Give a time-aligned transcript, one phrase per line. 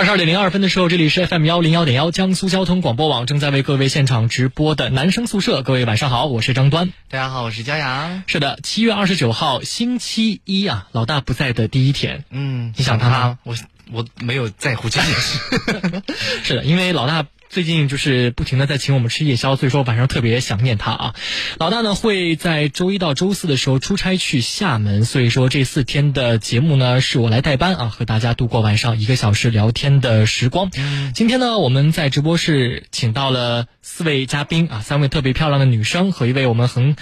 [0.00, 5.62] 二十二点零二分的时候，这里是 FM 幺零幺点幺江苏交通广播网正在为各位现场直播的男生宿舍。
[5.62, 6.90] 各位晚上好，我是张端。
[7.10, 8.22] 大家好，我是佳阳。
[8.26, 12.24] 是的，七月二十九号星期一啊，老大不在的第一天。
[12.30, 13.38] 嗯，你想他吗？
[13.42, 13.54] 我
[13.92, 15.38] 我没有在乎这件事。
[16.44, 17.26] 是的，因为老大。
[17.50, 21.14] 最近就是不停的在请我们吃夜宵，所以说晚上特别想念他啊。
[21.58, 30.70] 老大呢会在周一到周四的时候出差去厦门，所以说这四天的节目呢是我来代班啊，和大家度过晚上一个小时聊天的时光。
[31.12, 36.94] 今天呢我们在直播室请到了四位嘉宾啊，三位特别漂亮的女生和一位我们很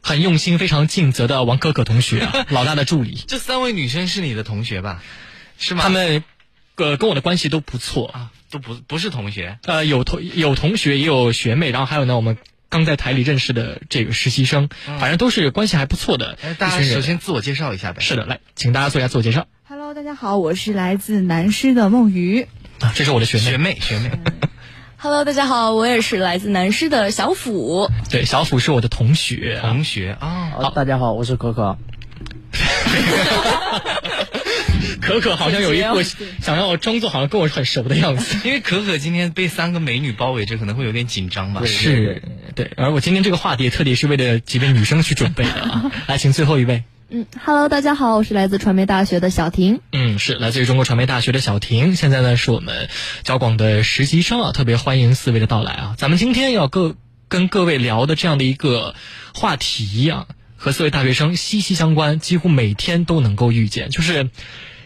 [0.00, 3.22] 很用心、非常尽责的王可可同学啊， 老大的助理。
[3.26, 5.02] 这三位女生是你的同学吧？
[5.58, 5.82] 是吗？
[5.82, 6.24] 他们
[6.76, 8.30] 呃跟我的关系都不错啊。
[8.52, 12.36] 都不不是同学，呃，有同有同学，也有学妹，然后还有呢，我们
[12.68, 16.36] 刚在台里认识的这个实习生，反正都是关系还不错的。
[16.58, 18.02] 大家首先自我介绍一下呗。
[18.02, 19.46] 是的，来，请大家做一下自我介绍。
[19.66, 22.46] Hello，大家好，我是来自南师的梦鱼。
[22.80, 24.10] 啊，这是我的学妹，学妹，学妹。
[24.98, 27.88] Hello，大家好，我也是来自南师的小虎。
[28.10, 30.50] 对，小虎是我的同学，同学啊。
[30.50, 31.78] 好，大家好，我是可可。
[35.02, 36.00] 可可好像有一副
[36.40, 41.62] 想要装作好像跟我很熟的样子，因为可可今天被三个美女包围着，可能会有点紧张吧。
[41.66, 42.22] 是，
[42.54, 42.70] 对。
[42.76, 45.90] 而我今天这个话题特地是为了几位女生去准备的啊。
[46.06, 46.84] 来，请最后一位。
[47.10, 49.80] 嗯，Hello，大家好，我是来自传媒大学的小婷。
[49.90, 52.88] 嗯，是来自于中国传媒大学的小婷，现在呢是我们
[53.24, 55.94] 交广的实习生啊，特别欢迎四位的到来啊。
[55.98, 56.94] 咱们今天要各
[57.28, 58.94] 跟各位聊的这样的一个
[59.34, 60.26] 话题啊，
[60.56, 64.30] 和四位大学生息息相关，几乎每天都能够遇见，就是。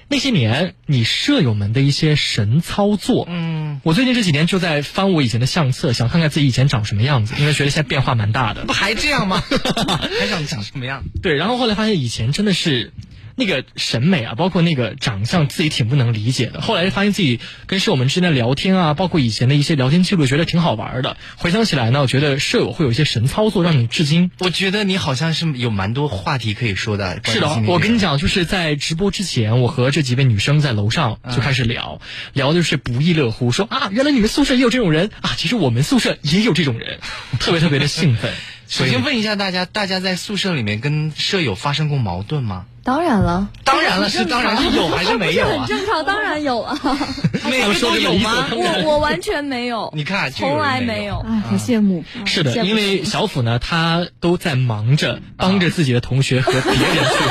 [0.09, 8.65] 那些年，你舍友们的一些神操作，嗯，我最近这几年就在翻我以前的相册，想看看自己以前长什么样子，因为觉得现在变化蛮大的。
[8.67, 9.43] 不还这样吗？
[10.19, 11.03] 还想长什么样？
[11.23, 12.93] 对，然后后来发现以前真的是
[13.39, 16.63] 那个审美啊，包括那个长相，自己挺不能理解的。
[16.63, 21.19] 后来发现自己跟舍友们之间的聊天啊，包括以前的一些聊天记录，觉得挺好玩的。
[21.37, 24.31] 回想起来呢，我觉得舍友会有一些神操作，让你至今。
[24.39, 27.21] 我觉得你好像是有蛮多话题可以说的。
[27.25, 37.01] 是的，我跟你讲，就是在直播之前，我和这几位女生在楼上就开始聊，嗯、聊的就是不亦乐乎，说啊，原来你们宿舍也有这种人啊，其实我们宿舍也有这种人，
[37.39, 38.33] 特别特别的兴奋。
[38.67, 42.65] 首先问一下大家，大家在宿舍里面跟舍友发生过矛盾吗？
[42.87, 45.51] 当然了，当然了，是当然是有还是没有啊？
[45.59, 46.79] 很正常，当然有啊。
[47.51, 48.47] 没有说有吗？
[48.53, 49.91] 我我完全没有。
[49.97, 51.19] 你看，从来没有。
[51.29, 52.05] 哎，好羡慕。
[52.27, 57.25] 是的，因为小虎呢，他都在忙着帮着自己的同学和别人去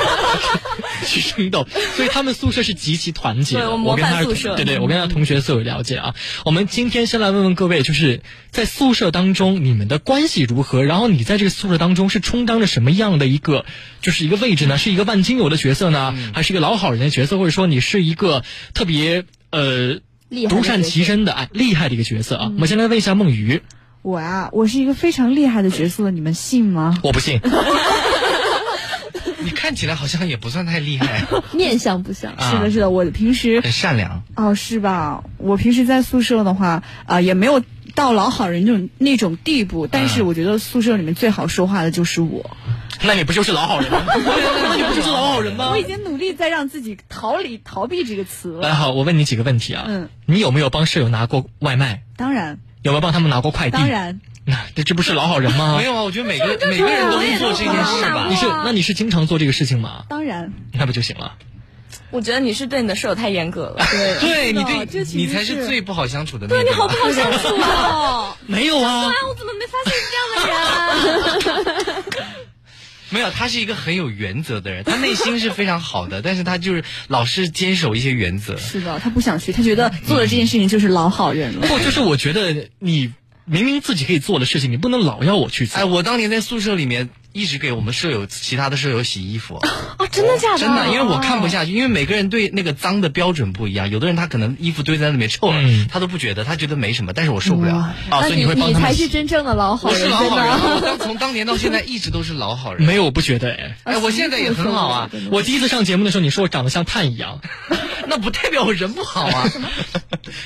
[1.06, 3.76] 去争斗，所以他们宿舍是极其团结的。
[3.76, 6.16] 我跟他宿舍，对对，我跟他同学所有了解啊。
[6.46, 10.84] 我们今天先来问问各位，就是在宿舍当中你们的关系如何？
[10.84, 13.66] 然后你在这个宿舍当中是充当着什么样的一个，
[14.02, 14.78] 就是一个位置呢？
[14.78, 16.16] 是一个万金油的角色呢？
[16.34, 20.00] 还是一个老好人的角色，或者说你是一个特别呃
[20.50, 22.46] 独善其身的哎厉害的一个角色啊？
[22.46, 23.62] 我们先来问一下梦鱼，
[24.02, 26.98] 我啊，我是一个非常厉害的角色，你们信吗？
[27.04, 27.40] 我不信。
[29.46, 31.24] 你看起来好像也不算太厉害，
[31.54, 32.32] 面相不像。
[32.40, 34.24] 是的，是的，我平时很善良。
[34.36, 35.24] 哦，是吧？
[35.38, 37.64] 我平时在宿舍的话，啊，也没有
[37.94, 42.58] 到老好人那种那种地步，但是我觉得宿舍里面最好说话的就是我。
[43.04, 44.04] 那你不就是老好人吗？
[44.08, 45.70] 那你不就是老好人吗？
[45.70, 48.62] 我已经努力在让自己逃离逃避这个词了。
[48.62, 49.86] 来，好，我问你几个问题啊。
[49.88, 50.10] 嗯。
[50.26, 52.04] 你有没有帮舍友拿过外卖？
[52.18, 52.58] 当然。
[52.82, 53.78] 有没有帮他们拿过快递？
[53.78, 54.22] 当然。
[54.46, 55.76] 那 这这不是老好人吗？
[55.80, 58.28] 没有啊，我觉得每个每个人都会做这件事吧。
[58.30, 60.04] 你是那你是经常做这个事情吗？
[60.10, 60.54] 当然。
[60.74, 61.34] 那不就行了？
[62.12, 63.86] 我觉得你是对你的舍友太严格了。
[63.92, 66.48] 对，对你对，你才是最不好相处的。
[66.48, 68.36] 对你好不好相处哦？
[68.46, 69.06] 没有啊。
[69.06, 72.04] 对啊，我怎么没发现这样的人？
[73.10, 78.58] 没有，他是一个很有原则的人，他内心是非常好的，但是他就是老是坚守一些原则。
[78.58, 81.68] 是的，他不想去，他觉得做了这件事情就是老好人了。
[81.68, 83.14] 不，就是我觉得你
[83.46, 85.80] 明明自己可以做的事情，你不能老要我去做。
[85.80, 89.58] 哎，我当年在宿舍里面一直给我们舍友、其他的舍友洗衣服。
[89.58, 90.60] 啊， 真的假的？
[90.60, 93.90] 真的，因为我看不下去，因为每个人对那个脏的标准不一样。
[93.90, 97.76] 有的人他可能衣服堆在那里面臭了，嗯、他都不觉得，他觉得没什么，但是我受不了。
[98.10, 98.82] 啊，所以你会帮他们。
[98.82, 100.00] 你才是真正的老好人。
[100.00, 102.84] 我是老好人，从当年到现在一直都是老好人。
[102.88, 103.76] 没有，我不觉得哎。
[103.84, 105.10] 哎，我现在也很好啊。
[105.30, 107.42] 我第一次上节目的时候，你说我长得像碳一样。
[108.08, 109.50] 那不代表我人不好啊。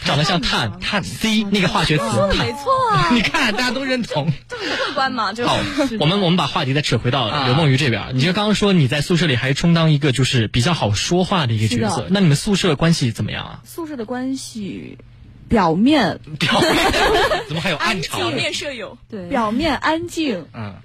[0.06, 2.04] 长得像碳碳 C 那个化学词。
[2.38, 3.10] 没错啊。
[3.12, 4.32] 你看，大家都认同。
[4.48, 5.34] 这么客观嘛？
[5.34, 5.58] 就好，
[6.00, 8.12] 我们我们把话题再扯回到刘梦雨这边。
[8.14, 13.62] 你就刚刚说你在宿舍里还充当一个就是比较好说话的一个角色，那你们宿舍关系怎么样啊？
[13.66, 14.98] 宿舍的关系。
[15.50, 16.72] 表面表面
[17.50, 18.20] 怎么还有暗潮？
[18.20, 20.76] 表面舍友对，表面安静，嗯，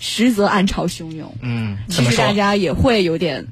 [0.00, 3.46] 实则暗潮汹涌，嗯，其实大家也会有点。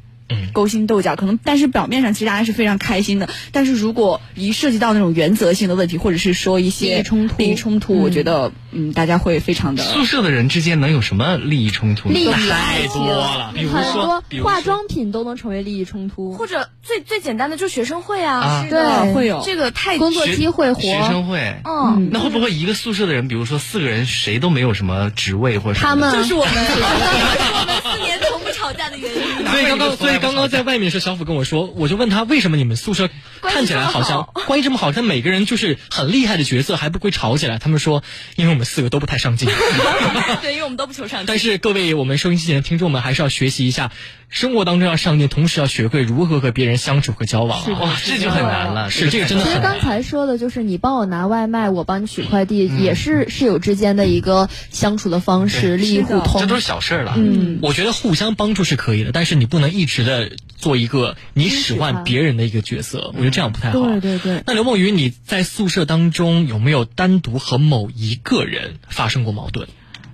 [0.52, 3.28] 勾心斗角，可能，但是表面上其实大家是非常开心的。
[3.52, 9.82] 但是如果一涉及到那种原则性的问题，或者是说一些冲突，利益冲突，我觉得，嗯，大家会非常的。
[9.82, 12.08] 宿舍的人之间能有什么利益冲突？
[12.08, 19.42] 利益太多了，比如说化妆品都能成为利益冲突，或者最最简单的就是学生会啊，对，会有。
[19.44, 26.12] 这个太工作机会，学生会，嗯，那会不会一个宿舍的人，比如说四个人，谁都没有什么职位或者他们。
[26.12, 29.46] 就是我们，我们四年从不吵架的原因。
[29.46, 33.10] 所以刚刚，所以刚刚在外面时小虎跟我说，我就问他为什么你们宿舍
[33.42, 37.58] 看起来好像关系这么好，但每个人就是很厉害的角色还不会吵起来。
[37.58, 38.04] 他们说，
[38.36, 39.48] 因为我们四个都不太上进。
[40.40, 41.26] 对，因为我们都不求上进。
[41.28, 43.90] 但是各位我们收音机前的听众们还是要学习一下，
[44.32, 47.70] 生活当中要上进，同时要学会如何和别人相处和交往。
[47.78, 48.90] 哇，这就很难了。
[48.90, 49.60] 是这个真的很难。
[49.60, 56.40] 其实刚才说的就是你帮我拿外卖，我帮你取快递，也是室友之间的一个相处的方式，利益互通。
[56.40, 57.12] 这都是小事了。
[57.18, 63.78] 嗯，我觉得互相帮助是可以的，但是你不能一直的做一个你使唤别人的一个角色，我觉得这样不太好。
[63.78, 64.42] 对对对。
[64.46, 69.68] 那刘梦雨，你在宿舍当中有没有单独和某一个人发生过矛盾？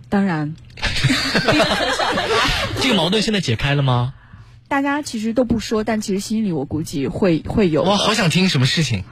[0.09, 0.57] 当然。
[2.81, 4.15] 这个矛盾现在解开了吗？
[4.69, 7.83] 大家其实都不说，但其实心里我估计会会有。
[7.83, 9.05] 我好想听什么事情，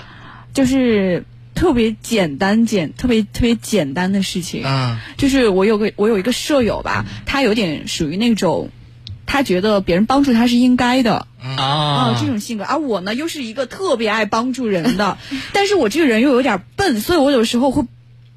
[0.53, 1.25] 就是
[1.55, 4.63] 特别简单简特别特别简单的事情。
[4.65, 8.71] 嗯，就是我有个我有一个舍友吧，他有点属于那种。
[9.29, 15.19] 他觉得别人帮助他是应该的啊，这种性格，而我呢又是一个特别爱帮助人的，
[15.53, 17.85] 但是我这个人又有点笨，所以我有时候会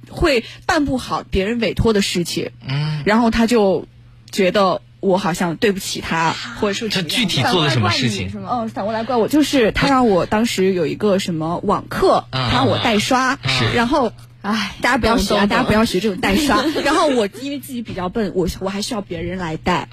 [0.09, 3.87] 会办不好别人委托的事情，嗯，然后他就
[4.31, 8.31] 觉得我好像对不起他，或者说他具体做了什么事情？
[8.35, 13.39] 嗯，反过来怪我，就是他让我当时有一个什么网课，他让我代刷，
[13.75, 14.11] 然后。
[14.41, 15.47] 唉，大家不要学啊！
[15.47, 16.63] 大家不要学这种代刷。
[16.85, 19.89] 然后我因为自己比较笨，我我还需要别人来代，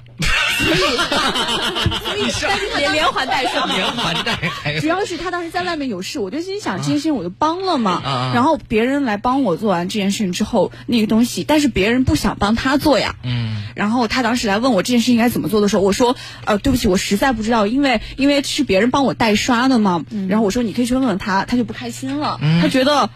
[2.03, 4.39] 所以所以但是连连环带刷，连环带。
[4.81, 8.01] 主要是他当时在外面有事，我就心想这件事情我就帮了嘛。
[8.33, 13.15] 然后别人来帮我做完这件事情之后，那个东西，但是别人不想帮他做呀。
[13.23, 13.63] 嗯。
[13.75, 16.15] 然后他当时来问我这件事应该怎么做的时候，我说
[16.45, 20.05] 呃对不起，我实在不知道，因为因为是别人帮我代刷的嘛。
[20.29, 23.09] 然后我说你可以去问问他，他就不开心了，他觉得。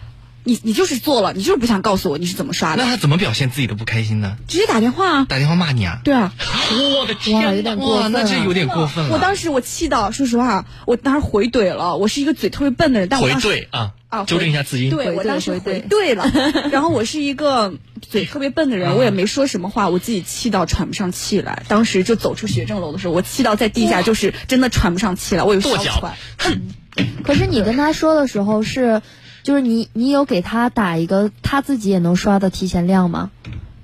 [0.44, 2.84] 你你就是做了，你就是不想告诉我你是怎么刷的。
[2.84, 4.38] 那他怎么表现自己的不开心呢？
[4.48, 5.26] 直接打电话啊！
[5.30, 6.00] 打电话骂你啊？
[6.04, 6.34] 对啊！
[7.00, 9.12] 我的天，有点过分，那这有点过分了。
[9.14, 11.98] 我当时我气到，说实话，我当时回怼了。
[11.98, 14.90] 我是一个嘴特别笨的人，但我回怼啊啊，纠正一下字音。
[14.90, 16.32] 对我当时回对了，
[16.72, 21.64] 然后我是一个嘴特别笨的人，我也没说什么话，我自己气到喘不上气来。
[21.68, 26.14] 当时就走出学政楼的时候，我气到在地下就是真的喘不上气来，我有跺脚。
[27.24, 29.04] 可是你跟他说的时候是。
[29.44, 33.32] 就是你，你有给他打一个他自己也能刷的提前量吗？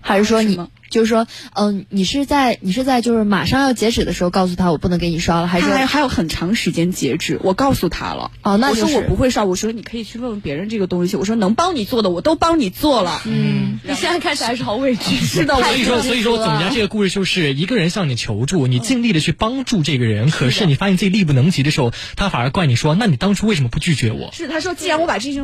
[0.01, 0.59] 还是说你？
[0.89, 7.39] 就是说，嗯，你是在你是在就是马上要截止的时候告诉他我不能给你刷了，还是还还有很长时间截止？
[7.43, 8.31] 我告诉他了。
[8.41, 11.17] 哦，那我说我不会刷，我说你可以去问问别人这个东西。
[11.17, 13.21] 我说能帮你做的我都帮你做了。
[13.25, 15.15] 嗯，你现在看起来是好委屈。
[15.25, 24.29] 是的， 所以说所以说总结这个故事就是一个人向你求助，你尽力的去帮助这个人，可是你发现自己力不能及的时候，他反而怪你说，那你当初为什么不拒绝我？
[24.33, 25.43] 是他说，既然我把这些。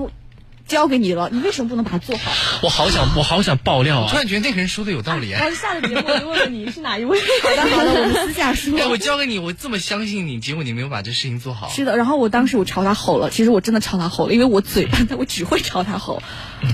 [0.74, 2.32] 交给你了，你为什么不能把它做好？
[2.64, 4.08] 我好想，我好想爆料啊！
[4.10, 5.34] 突然觉得那个人说的有道理。
[5.34, 7.18] 还是下了节目我就问问你是哪一位？
[7.44, 8.74] 好的好的，我们私下说。
[8.90, 11.70] 我交给你，我这么相信你，结果你没有把这事情做好。
[11.70, 16.22] 是的，然后我当时我朝他吼了，其实我真的朝他吼了，因为我嘴笨， 我只会朝他吼。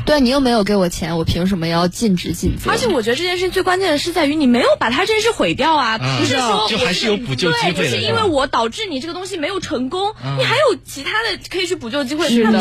[0.06, 2.70] 对你又没有给我钱，我凭什么要尽职尽责？
[2.72, 7.74] 而且我觉得这件事情最关键的是在于你没有把他这件事毁掉啊，不是说就还是有补救机会的。
[7.74, 12.30] 对，就是因为我导致你这个东西没有成功，你还有其他的可以去补救机会。
[12.30, 12.52] 是的。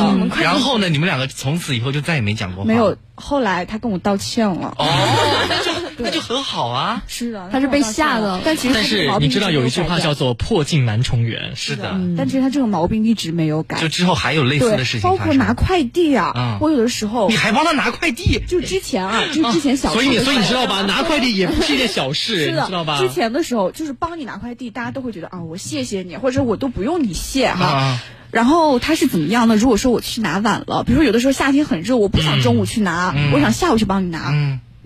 [0.41, 2.69] 然后呢，你们两个从此以后就再也没讲过话。
[2.69, 2.97] 没有。
[3.15, 4.75] 后来他跟我道歉了。
[4.79, 7.03] 哦，那就那就很好啊。
[7.07, 8.41] 是的，他是被吓的。
[8.45, 11.57] 但其实但是你知道有一句话叫做“破镜难重圆”。
[11.57, 11.99] 是的。
[12.17, 13.81] 但其实他这个毛病一直没有改。
[13.81, 18.41] 就之后还有类似的事情包括拿快递啊，我有的时候你还帮他拿快递。
[18.47, 19.93] 就之前啊，就之前小。
[19.93, 22.99] 所以所以你知道吧， 拿快递也不是一件小事，你知道吧？
[22.99, 27.99] 之前的时候就是帮你拿快递，大家都会觉得啊，我谢谢你，或者我都不用你谢哈。
[28.31, 29.57] 然后他是怎么样呢？
[29.57, 34.35] 如果说我去拿晚了，比如说有的时候夏天很热，我不想中午去拿，我想下午去帮你拿，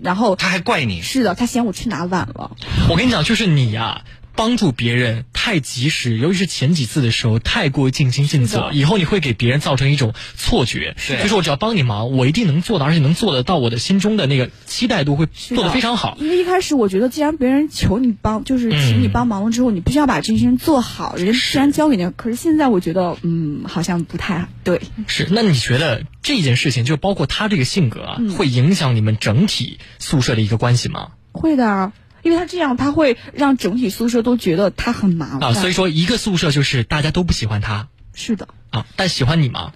[0.03, 1.01] 然后他还怪你。
[1.01, 2.51] 是的，他嫌我去拿晚了。
[2.89, 4.03] 我跟你讲，就是你呀。
[4.35, 16.17] 帮助别人太及时，尤其是前几次的时候太过尽心尽责，以后你会给别人造成一种错觉，就是我只要帮你忙，我一定能做到，而且能做得到我的心中的那个期待度会做得非常好。
[16.19, 22.09] 因为一开始我觉得，既然别人求你帮，就是请你帮忙了之后，你必须要把这件事情做好，人家既然交给你。
[22.15, 24.81] 可是现在我觉得，嗯，好像不太对。
[25.07, 31.11] 是，那你觉得这件事情，就包括他这个性格啊，会影响你们整体宿舍的一个关系吗？
[31.31, 31.91] 会的。
[32.23, 35.53] 因为他这样，他会让整体宿舍都觉得他很麻烦啊。
[35.53, 37.87] 所以说，一个宿舍就是大家都不喜欢他。
[38.15, 38.47] 是的。
[38.71, 39.73] 啊，但喜欢你吗？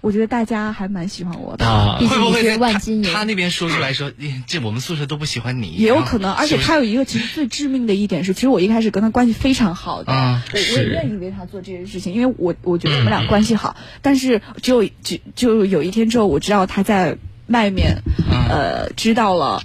[0.00, 1.66] 我觉得大家还蛮喜欢我的。
[1.66, 3.12] 啊，会不会万金油？
[3.12, 4.12] 他那边说出来说，
[4.46, 5.70] 这我们宿舍都不喜欢你。
[5.70, 13.76] 也有可能，而且他有一个其实最致命的一点是，其实我一开始跟他关系非常好的，我我也愿意为他做这些事情，因为我我觉得我们俩关系好。
[14.00, 18.02] 但是只有就就有一天之后，我知道他在外面，
[18.48, 19.64] 呃，知道了。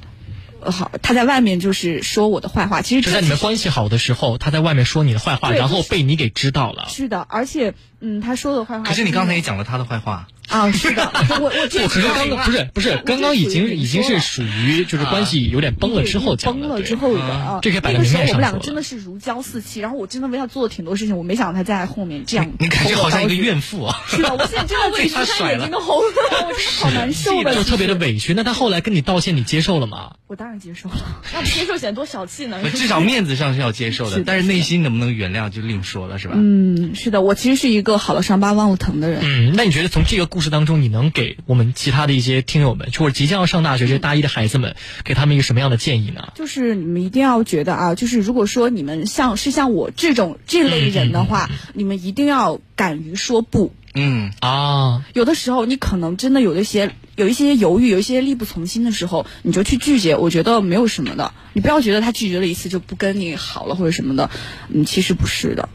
[0.72, 2.82] 好，他在外面就是说我的坏话。
[2.82, 6.88] 其实就在你们关系好的时候，他在外面说你的坏话，然后被你给知道了。
[6.89, 8.84] 是的，而且，嗯，他说的坏话。
[8.84, 10.27] 可是你刚才也讲了他的坏话。
[10.50, 22.51] 啊，是的，我我这可是刚刚不是不是刚刚已经已经是属于就是关系有点崩了之后崩了之后的啊，这可以摆在明面上我们两个真的是如胶似漆，然后我真的为他做了挺多事情，我没想到他在后面这样。
[22.59, 24.01] 你感觉好像一个怨妇啊！
[24.07, 26.03] 是的，我现在真的委屈，他眼睛都红了，
[26.47, 28.33] 我真的好难受的，就特别的委屈。
[28.33, 30.13] 那他后来跟你道歉，你接受了吗？
[30.27, 30.95] 我当然接受了，
[31.33, 32.62] 那不接受显得多小气呢。
[32.71, 36.33] 至少面子上是要接受的，但是内心能不能原谅就另说了，是吧？
[36.38, 39.21] 嗯，是的，我其实是一个好了伤疤忘了疼的人。
[39.23, 41.11] 嗯，那你觉得从这个故事当中，你能？
[41.11, 46.33] 给我们其他的一些听友们，或者即将要上大学这些大一的孩子们，给他们一个什么样的建议呢？
[46.33, 53.75] 就是你们一定要觉得啊，就是如果说你们像是像我这种这类人的话，你们一定要敢于说不。
[53.93, 60.15] 嗯啊，有的时候你可能真的有一些有一些犹豫，有一些力不从心的时候，你就去拒绝。
[60.15, 64.31] 我觉得没有什么的，你不要觉得他拒绝了一次就不跟你好了或者什么的，
[64.69, 65.69] 嗯，其实不是的。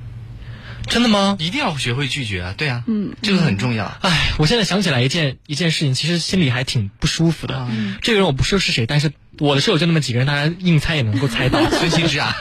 [0.89, 1.37] 真的吗？
[1.39, 2.55] 一定要学会拒绝啊！
[2.57, 3.85] 对啊，嗯，这个很重要。
[4.03, 7.67] 哎，我现在想起来一件一件事情，其实心里还挺不舒服的。
[8.03, 11.61] 这个人我不说是谁，但是我的舍友就那么几个人，大家硬猜也能够猜到。
[11.71, 12.35] 孙兴之啊！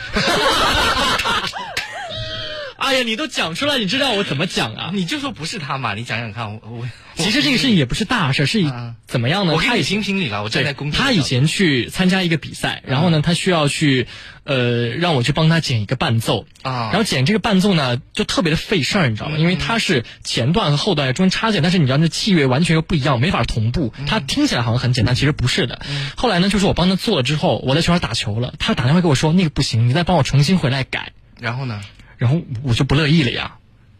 [2.88, 4.92] 哎呀， 你都讲出来，你知道我怎么讲啊？
[4.94, 5.94] 你就说不是他嘛？
[5.94, 6.90] 你讲讲看，我我。
[7.18, 8.64] 其实这个事情也不是大事，是
[9.08, 9.54] 怎么样呢？
[9.54, 14.06] 我给你评评理了，我站在公他以前去参加一个比赛，然后呢，他需要去，
[14.44, 16.90] 呃，让我去帮他剪一个伴奏啊。
[16.92, 19.38] 然后剪这个伴奏呢，就特别的费事儿，你知道吗？
[19.40, 23.92] 因为它是前段和后段中间插件，但是你知道那器乐完全又不一样，没法同步。
[24.06, 25.82] 他听起来好像很简单，其实不是的。
[26.16, 31.14] 后来呢，就是我帮他做了之后，我在球场打球了，他打电话给我说那个不行，你再帮我重新回来改。
[31.40, 31.82] 然后呢？
[32.18, 33.58] 然后我就不乐意了呀。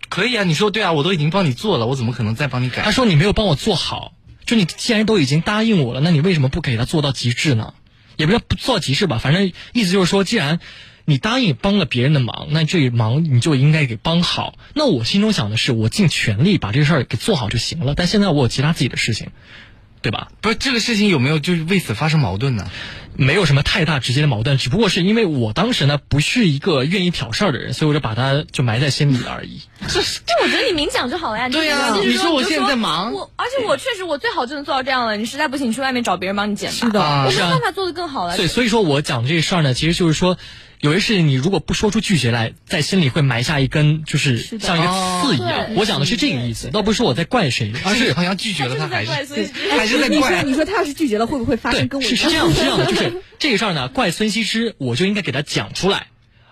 [0.10, 2.82] 可以啊，你说对啊，我都已经帮你做了，我怎么可能再帮你改？
[2.82, 4.14] 他说你没有帮我做好，
[4.46, 7.74] 就你既然都已经答应我了，那你为什么不给他做到极致呢？
[8.16, 10.60] 也不是不做到极致吧，反正意思就是说，既然
[11.06, 14.58] 你答应帮了别人的忙，那这忙你就应该给帮好。
[14.74, 17.94] 那我心中想的是，我尽全力把这事儿给做好就行了。
[17.96, 19.32] 但现在我有其他自己的事情，
[20.02, 20.30] 对吧？
[20.42, 22.68] 不是这个事情有没有就是为此发生矛盾呢？
[23.20, 29.62] 没有什么太大直接的矛盾，只不过是因为我当时呢不是一个愿意挑事儿的人，所以我就把它就埋在心里了而已。
[29.88, 31.50] 这这我觉得你明讲就好了呀。
[31.50, 35.18] 对呀，你说我现在在忙，我而且我确实我最好就能做到这样了。
[35.18, 36.78] 你实在不行，你去外面找别人帮你剪吧。
[36.78, 38.38] 是的，我没有办法做的更好了。
[38.38, 40.38] 对，所以说我讲这事儿呢，其实就是说。
[40.80, 44.88] 有些事情你如果不说出拒绝来，在心里会埋下一根，就是像一个
[45.24, 45.74] 刺一样。
[45.76, 50.44] 我讲的是这个意思，倒不是说我在怪谁，而是好像拒绝了他还是还是在怪。
[50.44, 56.08] 你说他要是拒绝了，会不会发生跟我是是这样是这样的，就是 这个事儿呢，怪孙羲之，我就应该给他讲出来，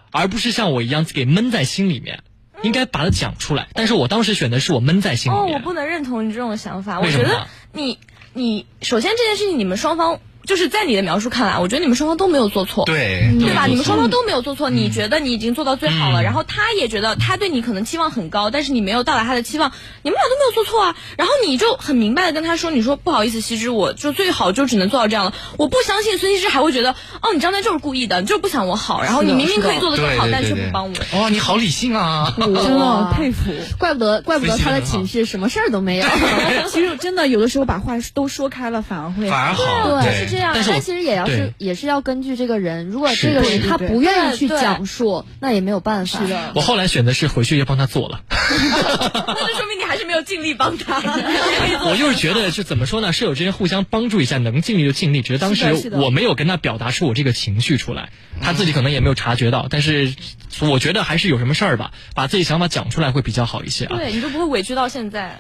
[0.10, 2.24] 而不是像我一样给闷在心里面，
[2.64, 3.68] 应该把它讲出来。
[3.74, 5.46] 但是我当时选的是我闷在心里面。
[5.46, 7.00] 哦，我不能认同你这种想法。
[7.00, 8.00] 我觉得你
[8.34, 10.20] 你首先这件事情，你们双方。
[10.46, 13.66] 就是在你的描述看来，我觉得你们双方都没有做错，对对吧？
[13.68, 14.70] 你们双方都没有做错。
[14.70, 19.72] 你觉得你已经做到最好了，然后他也觉得他对你可能期望很高，但是你没有到达他的期望，
[20.02, 20.96] 你们俩都没有做错啊。
[21.18, 25.34] 然后你就很明白的跟他说：“你说不好意思，西之，我就最好就只能做到这样了。
[25.58, 29.02] 我不相信孙西之还会觉得哦，你张丹就是故意的，你就是不想我好。
[29.02, 31.20] 然后你明明可以做的更好，但却不帮我。
[31.20, 32.34] 哇，你好理性啊！
[32.38, 36.06] 真的佩服，怪不得怪不得他的寝室什么事儿都没有。
[36.70, 40.52] 其实真的有的时候把话都说开了，反而会反而好，对，是这样。
[40.54, 41.16] 但其实也。
[41.16, 46.20] 也要是也是要根据这个人，如果这个人他不愿意去讲述，那也没有办法。
[46.20, 48.20] 是的，我后来选的是回去就帮他做了。
[48.30, 50.98] 那就说明你还是没有尽力帮他。
[51.88, 53.14] 我就是觉得，是怎么说呢？
[53.14, 55.22] 舍友之间互相帮助一下，能尽力就尽力。
[55.22, 58.10] 只是当时我没有跟他表达出我这个情绪出来，
[58.42, 59.68] 他自己可能也没有察觉到。
[59.70, 60.14] 但是
[60.62, 63.98] 我觉得还是有什么事儿吧，把自己想法讲出来会比较好一些啊。
[63.98, 65.40] 对，你就不会委屈到现在。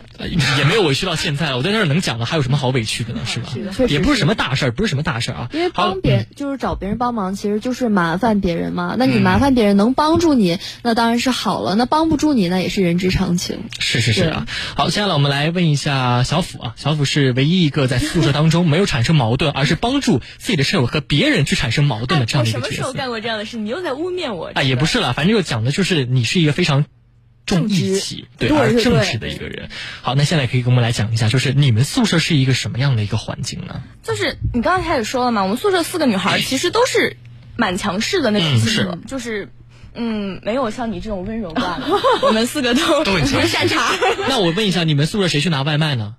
[0.58, 3.22] 也没有委屈到现在，我在那儿能讲的，还有什么好委屈的呢？
[3.26, 3.50] 是吧？
[3.88, 5.50] 也不是什么大事儿，不是什么大事儿啊。
[5.54, 8.96] 因为帮别人就是找别人帮忙，其实就是麻烦别人嘛。
[8.98, 11.76] 那你麻烦别人能帮助你，那当然是好了。
[11.76, 13.60] 那帮不住你，那也是人之常情。
[13.80, 14.48] 是是是啊。
[14.76, 16.74] 好，接下来我们来问一下小虎啊。
[16.76, 22.72] 小虎是唯一一个在宿舍当中没有产生矛盾，而是帮助自己的舍友和别人去产生矛盾的这样的一个角色。
[22.76, 23.58] 什么时候干过这样的事？
[23.58, 24.52] 你又在污蔑我？
[24.54, 26.86] 啊，也不是了，反正就讲的就是你是一个非常
[27.46, 29.70] 重义气、对而正直的一个人。
[30.02, 33.84] 好，那现在可以跟我们来讲一下，就是你们宿舍是一个什么样的一个环境呢？
[34.04, 37.18] 就是你刚刚开始说了嘛，我们宿舍四个女孩其实都是
[37.56, 39.50] 蛮强势的那种性格，就是。
[39.98, 41.88] 嗯，没有像你这种温柔惯的，
[42.24, 43.82] 我们四个都 都很擅长。
[44.28, 46.16] 那我问一下，你们宿舍谁去拿外卖呢？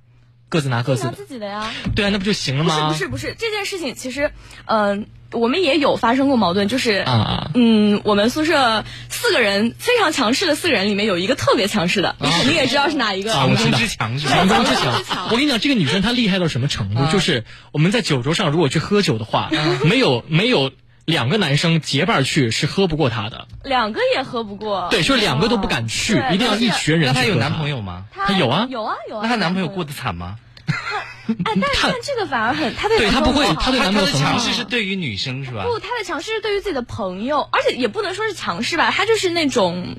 [0.48, 1.10] 各自拿各自的。
[1.10, 1.70] 拿自己的呀。
[1.94, 2.88] 对啊，那不就行了吗？
[2.88, 4.30] 不是不是不是，这件事情其实，
[4.64, 13.32] 嗯，我们也有发生过矛盾，就是啊，嗯，我们宿舍四个人非常强势的四个人里面有一个特别强势的，你肯定也知道是哪一个。
[13.32, 15.28] 强中之强，强中之强。
[15.30, 17.06] 我跟你讲，这个女生她厉害到什么程度？
[17.12, 19.50] 就是我们在酒桌上如果去喝酒的话，
[19.84, 20.72] 没有没有。
[21.06, 24.88] 两个男生结伴去是喝不过她的，两个也喝不过。
[24.90, 27.14] 对，就是两个都不敢去，一定要一群人。
[27.14, 28.06] 那她有男朋友吗？
[28.12, 29.20] 她有啊，有啊，有啊。
[29.22, 30.34] 那她男朋友过得惨吗？
[30.66, 35.64] 哎，但是看这个反而很，他对他不会，他对男朋友强势是对于女生是吧？
[35.64, 39.96] 不，他的强势是对于自己的朋友，而且也不能说是强势吧，他就是那种，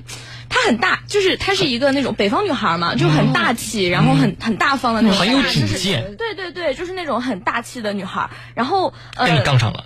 [0.48, 6.16] 他很大，就是她是一个那种北方女孩嘛，就很大气，然后很很大方的那种，很有主见。
[6.16, 8.30] 对对对，就是那种很大气的女孩。
[8.54, 9.84] 然后跟你杠上了。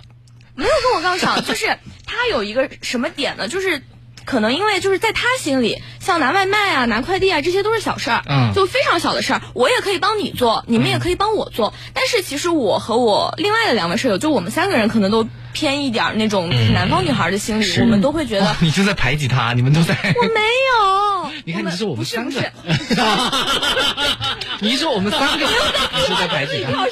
[0.55, 1.65] 没有跟我杠上，就是
[2.05, 3.47] 他有一个什么点呢？
[3.47, 3.81] 就是
[4.25, 11.73] 可能因为就是在他心里，像拿外卖啊、拿快递啊，这些都是小事儿，嗯，就非常小的事儿，我也可以帮你做，你们也可以帮我做。
[11.93, 22.41] 但是其实我和我另外的两位舍友，就我们三个人可能都偏一点那种南方女孩的心理，我们都会觉得你就在排挤他，你们都在， 我没有， 你看 你是我们三个，
[24.59, 26.87] 你说我们三个是在排挤他。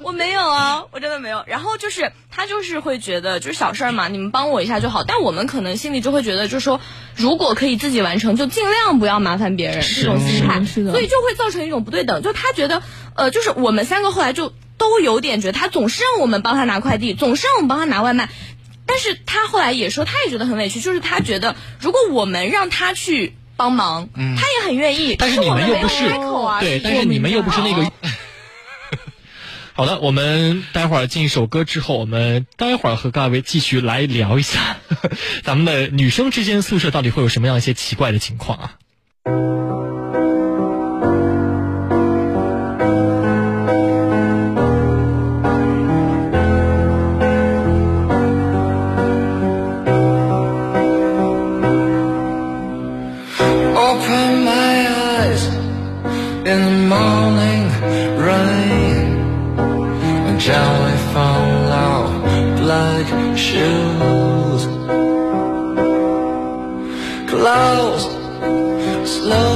[0.00, 1.42] 我没有啊，我真的没有。
[1.48, 5.02] 然后就是他就是会觉得就是小事儿嘛，你们帮我一下就好。
[5.02, 6.80] 但我们可能心里就会觉得，就是说
[7.16, 12.22] 如果可以自己完成，就尽量不要麻烦别人这种心态，所以就会造成一种不对等。
[12.22, 12.82] 就他觉得，
[13.16, 18.28] 呃，就是我们三个后来就都有点觉得他总是让我们帮他拿快递，总是让我们帮他拿外卖。
[18.86, 25.16] 但是他后来也说，他也觉得很委屈，就是他觉得如果我们让他去帮忙，他也很愿意。
[25.18, 27.90] 但是你们又不是啊对，但是你们又不是那个。
[29.72, 34.78] 好的，我们待会儿进一首歌之后，我们待会儿和各位继续来聊一下，
[35.44, 38.72] 咱们的女生之间宿舍到底会有什么样一些奇怪的情况啊？
[69.06, 69.55] Slow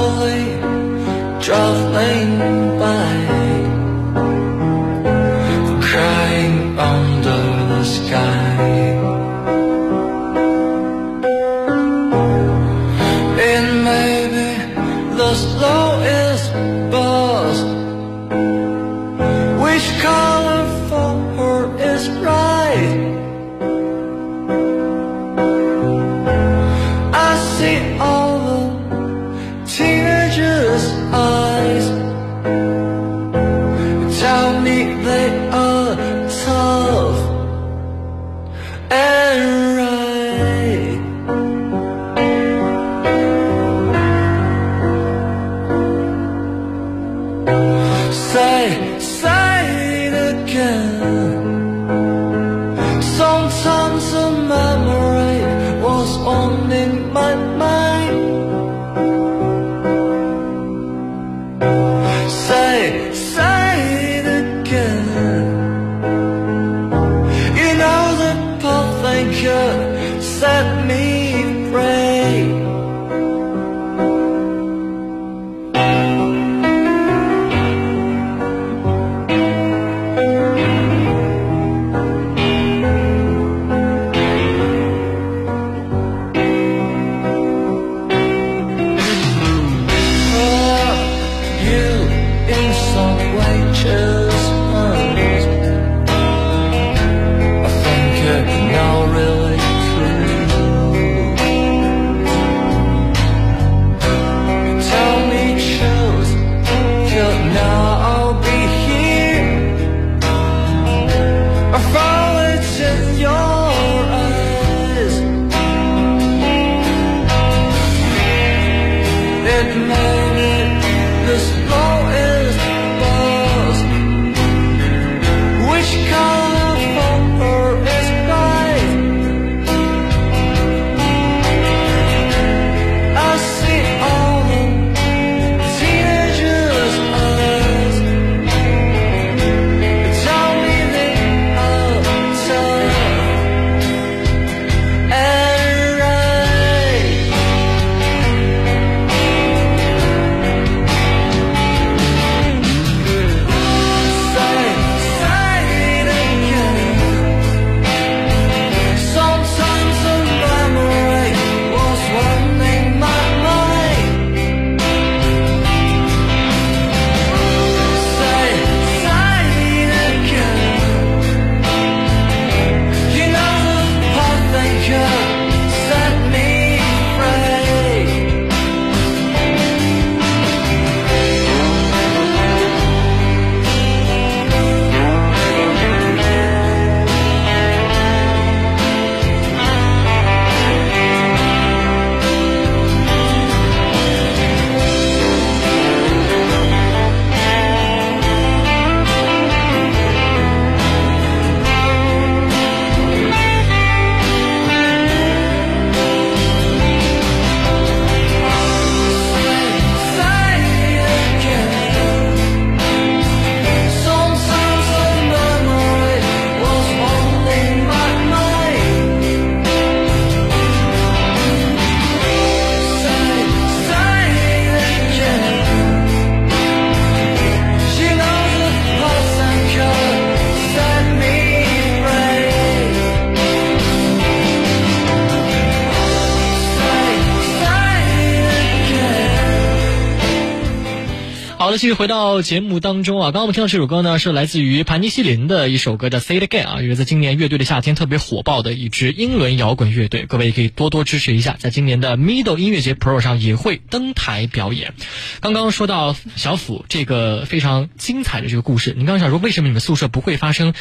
[241.80, 243.24] 继续回到节目当中啊。
[243.28, 250.26] 刚刚我们听到这首歌呢，是来自于盘尼西林的一首歌叫《Say It Again》啊，也是在今年乐队的夏天特别火爆的一支英伦摇滚乐队。
[250.26, 254.92] 各位也可以多多支持一下，在今年的 Middle 音乐节 Pro 上也会登台表演。
[255.40, 260.74] 刚刚说到小虎这个非常精彩的这个故事，你刚刚想说为什么你们宿舍不会发生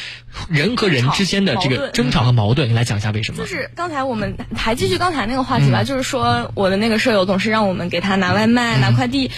[0.49, 2.67] 人和人之间的这个争吵和矛盾？
[2.67, 3.37] 你来讲一下为什么？
[3.37, 9.31] 就是刚才我们还继续刚才那个话题吧，就是说我的那个舍友总是让我们给他拿外卖、拿快递。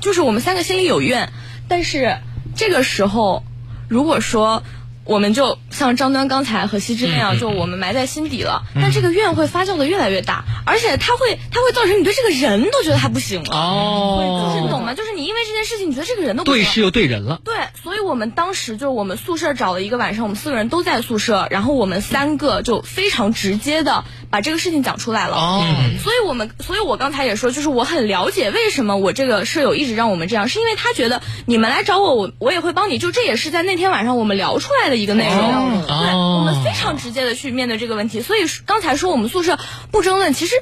[0.00, 1.30] 就是我们三个心里有怨，
[1.68, 2.16] 但是
[2.56, 3.44] 这个时候，
[3.88, 4.62] 如果说。
[5.10, 8.62] 我们就像张端刚才和西芝那样，就我们埋在心底了。
[8.76, 13.50] 但这个怨会发酵的越来越大，而且它会，它会造成你对这个人都觉得他不行了。
[13.50, 14.94] 哦，就是你懂吗？
[14.94, 17.40] 就是你因为这件事情，你觉得这个人都不对事又对人了。
[17.44, 25.34] 对，所以我们当时就是我们宿舍找了一个晚上，我们四个人都在宿舍，然后我们三个就非常直接的把这个事情讲出来了。
[25.34, 25.66] 哦，
[26.04, 33.00] 所以我们，所以我刚才也说，就是我很了解为什么我这个舍友一直让我们这样，是因为他觉得你们来找我，我我也会帮你。
[33.00, 34.99] 就这也是在那天晚上我们聊出来的。
[35.00, 38.20] 一个内容，对，我们非常直接的去面对这个问题。
[38.20, 39.58] 所以刚才说我们宿舍
[39.90, 40.54] 不争论，其实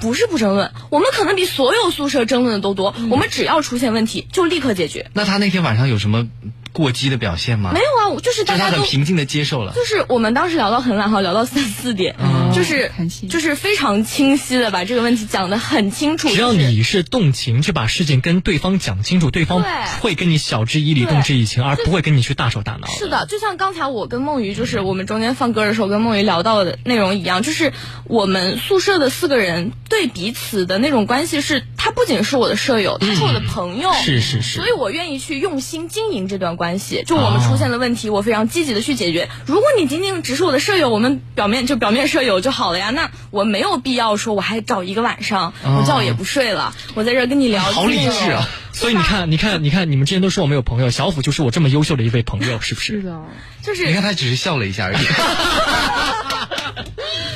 [0.00, 2.94] 不是不争论，我们可能比所有宿舍争论的都多。
[3.10, 5.10] 我们只要出现问题，就立刻解决。
[5.12, 6.26] 那他那天晚上有什么？
[6.74, 7.70] 过激的表现吗？
[7.72, 9.72] 没有啊，就是大家都很平静的接受了。
[9.74, 12.16] 就是我们当时聊到很晚，哈，聊到三四点，
[12.54, 12.90] 就是
[13.28, 16.28] 就是非常清晰的把这个问题讲得很清楚。
[16.28, 19.64] 只要你是动情去把事情跟对方讲清楚，对方
[20.00, 22.88] 会跟你晓之以理、动之以情，而不会跟你去大手大闹。
[22.98, 27.72] 是的，就像刚才我跟梦鱼，就是我们中间放歌的时候跟梦鱼聊到的内容一样，就是
[28.04, 36.64] 我们宿舍的四个人对彼此的那种关系是，他不仅是我的舍友，他是我的朋友，是是是，所以我愿意去用心经营这段关。
[36.64, 39.28] 关系就我们出现了问题，我非常积极的去解决。
[39.44, 42.90] 如果你仅仅只是我的舍友，我们表面就表面舍友就好了呀。
[42.90, 47.62] 那我没有必要说我还找一个晚上，我觉也不睡了，我在这跟你聊。
[47.62, 48.46] 好理智啊！
[48.72, 53.00] 所以你看，你看，你看，你们之前都说我没有朋友，小虎就是我这么优秀的一位朋友，是不是？
[53.00, 53.22] 是的，
[53.62, 54.96] 就是你看他只是笑了一下而已。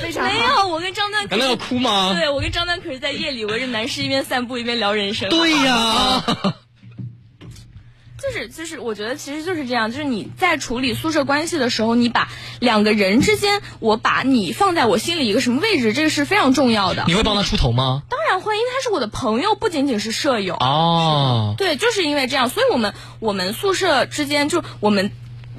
[0.03, 2.12] 没有，我跟张丹难道要哭吗？
[2.14, 5.31] 对，我跟张丹可是在夜里围着男士一边散步一边聊人生。
[5.31, 6.23] 对呀。
[8.20, 9.92] 就是就是，我觉得其实就是这样。
[9.92, 12.28] 就是你在处理宿舍关系的时候，你把
[12.59, 17.04] 两个人之间，我把你放在我心里一个什么位置，这个是非常重要的。
[17.07, 18.02] 你会帮他出头吗？
[18.11, 20.54] 当然会，因为他是我的朋友，不仅仅是舍友。
[20.57, 25.12] 哦，对，就是因为这样，所以我们我们宿舍之间就我们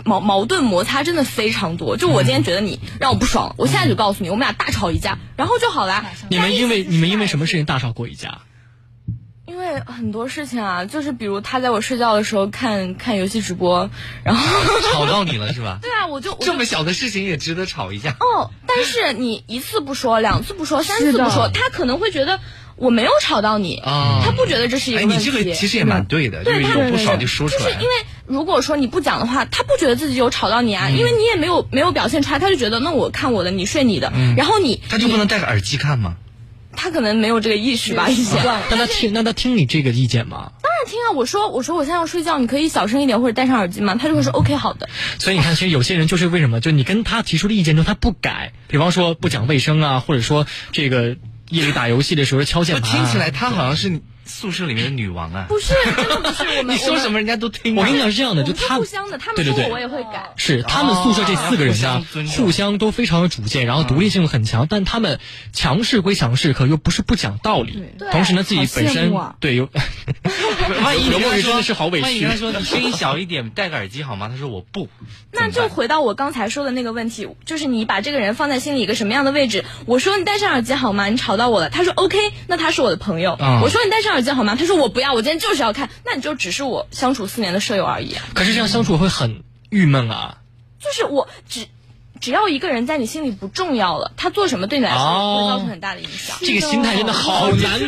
[0.04, 1.96] 矛矛盾摩擦真的非常多。
[1.96, 6.06] 就我今天觉得你让我不爽，我现在就告诉你，我们俩大吵一架，然后就好了。
[6.30, 8.40] 你们因为你们因为什么事情大吵过一架？
[9.50, 13.90] 因为很多事情啊，就是比如他在我睡觉的时候看看游戏直播，
[14.24, 14.46] 然后
[14.94, 15.80] 吵到你了是吧？
[15.82, 18.52] 对啊，我就这么小的事情也值得吵一架哦。
[18.68, 22.40] 但是你一次不说，两次不说，三次不说，他可能会觉得
[22.76, 25.18] 我没有吵到你啊，他不觉得这是一个问题。
[25.18, 27.64] 你这个其实也蛮对的，对有不爽就说出来。
[27.66, 27.94] 就是因为
[28.28, 36.16] 如果说你不讲的话，他不觉得自己有吵到你啊，因为你也没有没有表现出来，他就觉得那我看我的，你睡你的，然后你他就不能戴个耳机看吗？
[36.76, 38.44] 他可能没有这个意识吧，以前。
[38.70, 40.52] 那他听，那他听你这个意见吗？
[40.62, 41.12] 当然听啊！
[41.14, 43.96] 我说，我说我现在要睡觉，你可以小声一点或者戴上耳机吗？
[43.96, 44.90] 他就会说 OK 好的。
[45.20, 51.18] 所以你看，其实有些人就是为什么，就你跟他提出的意见之后，他不改，比方说不讲卫生啊，或者说这个
[51.50, 52.92] 夜里打游戏的时候敲键盘。
[52.92, 54.02] 听起来他好像是。
[54.30, 56.76] 宿舍里面的女王啊，不是，真的不是我们。
[56.78, 57.76] 你说什么人家都听。
[57.76, 60.30] 我跟你讲是这样的，就他互相的，他们说我也会改。
[60.36, 62.06] 是他们宿舍这四个人呢，
[62.38, 65.20] 互相都非常有主见，然后独立性很强，但他们
[65.52, 67.84] 强势归强势，可又不是不讲道理。
[68.12, 69.68] 同时呢，自己本身对 有。
[70.84, 72.04] 万一有真的是好委屈。
[72.04, 74.30] 万一他说你声音小一点，戴个耳机好吗？
[74.30, 74.88] 他说我不。
[75.32, 79.66] 那就回到我刚才说的那个问题，就是你把这个人放在心里一个什么样的位置？
[79.86, 81.08] 我说你戴上耳机好吗？
[81.08, 81.70] 你吵到我了。
[81.70, 83.38] 他说 OK，那他是我的朋友。
[83.64, 84.56] 我说你戴上耳机好吗？
[84.56, 85.00] 他说我不。
[85.00, 88.18] 不要，我今天就是要看，那你就只是我相处四年的舍友而已。
[88.34, 90.40] 可是这样相处会很郁闷啊。
[90.78, 91.68] 就是我只
[92.20, 96.36] 只要一个人在你心里不重要了，他做什么对你来说会造成很大的影响。
[96.42, 97.80] 这个心态真的好难，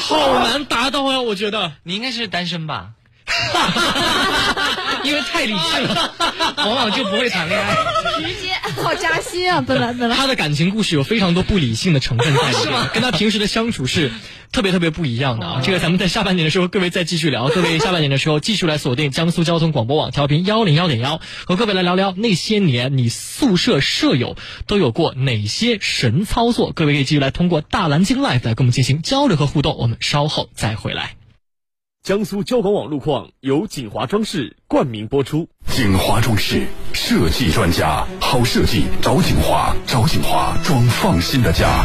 [0.00, 1.22] 好难达到啊！
[1.22, 2.90] 我觉得你应该是单身吧。
[5.04, 6.14] 因为太理性了，
[6.58, 7.74] 往往就不会谈恋爱。
[8.18, 9.64] 直接好扎心啊！
[9.66, 14.12] 本来本来他的感情故事有非常多不理性的成分在里面， 跟他平时的相处是
[14.52, 15.60] 特别特别不一样的啊！
[15.64, 17.48] 这个咱们在下半年的时候，各位再继续聊。
[17.48, 26.72] 各位下半年的时候，继续来锁定江苏交通广播网调频幺零幺点幺，和各位来聊聊那些年你宿舍舍友都有过哪些神操作。
[26.72, 29.76] 各位可以继续来通过大蓝鲸 Live 来跟我们进行交流和互动。
[29.78, 31.19] 我们稍后再回来。
[32.02, 35.50] 江苏交广网路况由锦华装饰冠名播出。
[35.66, 41.84] 锦华装饰设计专家，好设计找锦华，找锦华装放心的家。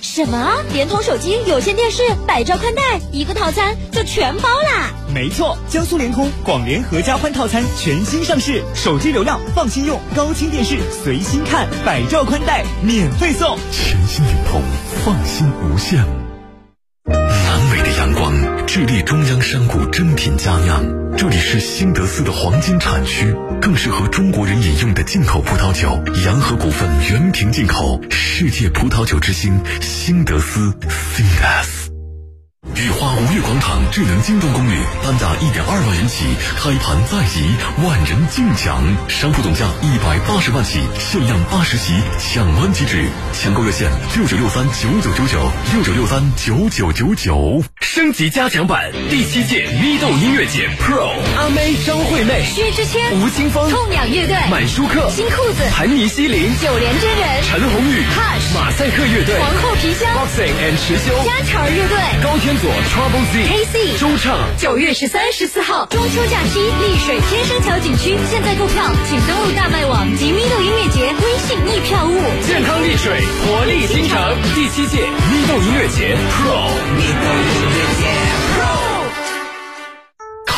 [0.00, 0.54] 什么？
[0.72, 4.90] 联通手机、有线电视、百兆宽带，一个套餐就全包啦？
[5.14, 13.58] 没错，江苏联通广联合家欢套餐全新上市，手机流量放心用，高清电视随心看，百兆宽带免费送。
[13.72, 14.62] 全新联通，
[15.04, 16.17] 放心无限。
[18.78, 20.84] 智利中央山谷珍品佳酿，
[21.16, 26.00] 这里是新德斯的黄金产区，更适合中国人饮用的进口葡萄酒。
[26.24, 31.88] 洋河股份原瓶进口，世界葡萄酒之星，新德斯 （Sindas）。
[33.18, 36.24] 雨花五月广场智能京东公寓，单价一点二万元起，
[36.56, 37.50] 开盘在即，
[37.84, 43.08] 万人竞抢，商铺总价一百八十万起，限量八十席，抢完即止。
[43.32, 47.62] 抢购热线六九六三九九九九六九六三九九九九。
[47.80, 62.70] 升级加强版第七届咪豆音乐节 Pro，阿妹、张惠妹、薛之谦、吴青峰、痛仰乐队、满舒克、新裤子、盘尼西林、九连真人、陈鸿宇、Hush、马赛克乐队、皇后皮箱、Boxing and 池修、家常乐队、高天佐、
[63.08, 64.38] Z、KC、周畅。
[64.58, 72.20] 九月十三、十四号中秋假期，丽水天生桥景区现在购票，请登录大麦网及咪豆音乐节微信一票务。
[72.46, 76.68] 健康丽水，活力新城，第七届咪豆音乐节 Pro。
[76.96, 77.97] 咪豆音乐节 Pro。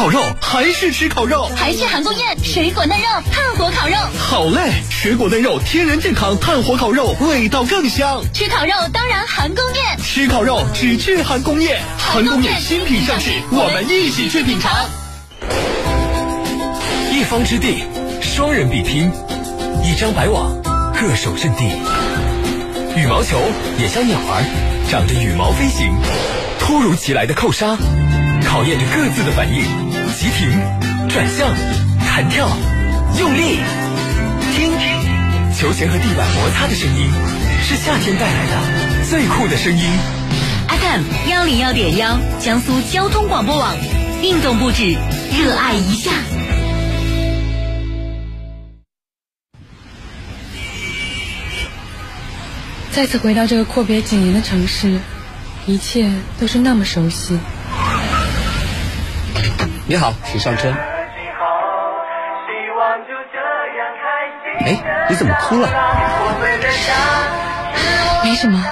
[0.00, 3.94] 烤肉还是吃烤肉，还是韩宫宴，水果嫩肉，炭火烤肉。
[4.18, 8.22] 好嘞，水果嫩肉，天然健康，炭火烤肉，味道更香。
[8.32, 14.72] 吃烤肉当然韩宫宴，吃烤肉只去韩宫宴，韩宫宴新品上市，我们一起去品尝。
[17.12, 17.84] 一方之地，
[18.22, 19.12] 双人比拼，
[19.84, 20.50] 一张白网，
[20.98, 21.66] 各守阵地。
[22.96, 23.36] 羽毛球
[23.78, 25.94] 也像鸟儿，长着羽毛飞行。
[26.58, 27.76] 突如其来的扣杀，
[28.46, 29.89] 考验着各自的反应。
[30.20, 30.50] 急停，
[31.08, 31.48] 转向，
[32.06, 32.46] 弹跳，
[33.18, 33.58] 用力，
[34.54, 34.70] 听，
[35.56, 37.10] 球鞋和地板摩擦的声音，
[37.62, 39.82] 是夏天带来的最酷的声音。
[40.68, 43.74] FM 幺零幺点幺，江苏交通广播网，
[44.22, 44.92] 运动不止，
[45.38, 46.10] 热爱一下。
[52.92, 55.00] 再次回到这个阔别几年的城市，
[55.64, 57.38] 一切都是那么熟悉。
[59.90, 60.70] 你好，请上车。
[64.60, 65.68] 哎，你怎么哭了？
[68.22, 68.64] 没什么，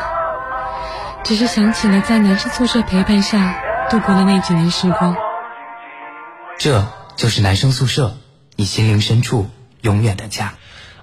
[1.24, 5.16] 只是想起了在男生宿舍陪伴下度过的那几年时光。
[6.56, 8.16] 这就是男生宿舍，
[8.54, 9.50] 你心灵深处
[9.80, 10.54] 永远的家。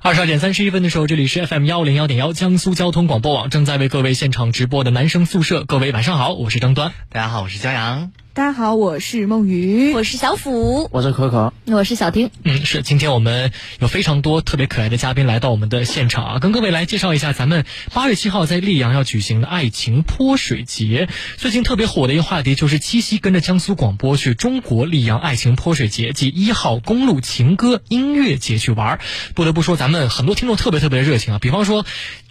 [0.02, 5.66] 二十二点三十一分的时候，这里是 FM 幺零幺点幺江苏交通广播网正在为各位现场直播的男生宿舍。
[5.66, 6.94] 各位晚上好，我是张端。
[7.10, 8.14] 大家好，我是江阳。
[8.36, 12.30] 大家好，我是梦雨，我是小虎，我是可可，我是小丁。
[12.44, 21.08] 嗯，是，今天我们有非常多特别可爱的嘉宾来到我们的现场啊，跟各位来介绍一下咱们八月七号在溧阳要举行的爱情泼水节。
[21.38, 29.00] 最近特别火的一个话题就是七夕跟着江苏广播去中国溧阳爱情泼水节及一号公路情歌音乐节去玩。
[29.34, 31.86] 不得不说，咱们很多听众特别特别热情啊，比方说。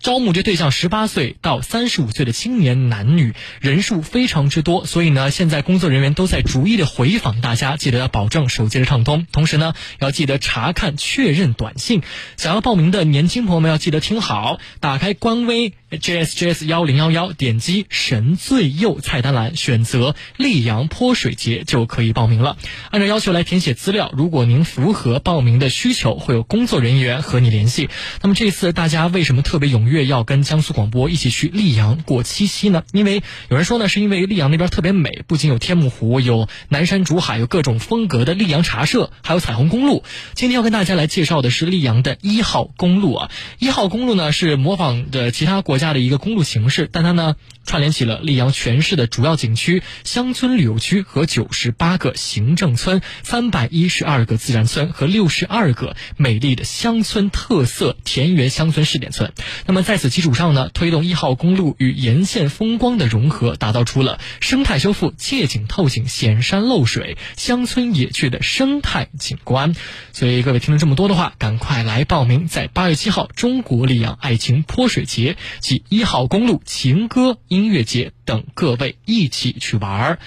[0.05, 12.03] 招募这对象十八岁到三十五岁的青年男女人数非常之多，所以呢，现在工作人员都在逐一的回访大家，记得要保证手机的畅通，同时呢，要记得查看确认短信。
[12.37, 22.59] 想要报名的年轻朋友们要记得听好，打开官微 JSJS 幺零幺幺，点击神最右菜单栏，选择溧阳泼水节就可以报名了。
[22.91, 27.89] 按照要求来填写资料，如果您符合报名的需求，会有工作人员和你联系。
[28.21, 29.94] 那么这次大家为什么特别踊跃？
[29.95, 32.83] 月要跟江苏广播一起去溧阳过七夕呢？
[32.93, 40.03] 因为有人说呢，是因为溧阳那边特别美，不仅有天目湖，有南山竹海，有各种风格的溧阳茶社，还有彩虹公路。
[40.35, 43.31] 今天要跟大家来介绍的是溧阳的一号公路啊。
[43.59, 59.33] 一号公路呢是模仿的其他国家的一个公路形式，但它呢串联起了溧阳全市的主要景区、乡村旅游区和九十八个行政村、三百一十二个自然村和六十二个美丽的乡村特色田园乡村试点村。
[59.67, 69.75] 那么在此基础上呢，推动一号公路与沿线风光的融合，打造出了生态修复、借景透景、显山露水、乡村野趣的生态景观。
[70.13, 80.19] 所以各位听了这么多的话，赶快来报名，在八月七号中国溧阳爱情泼水节及一号公路情歌音乐节等各位一起去玩儿。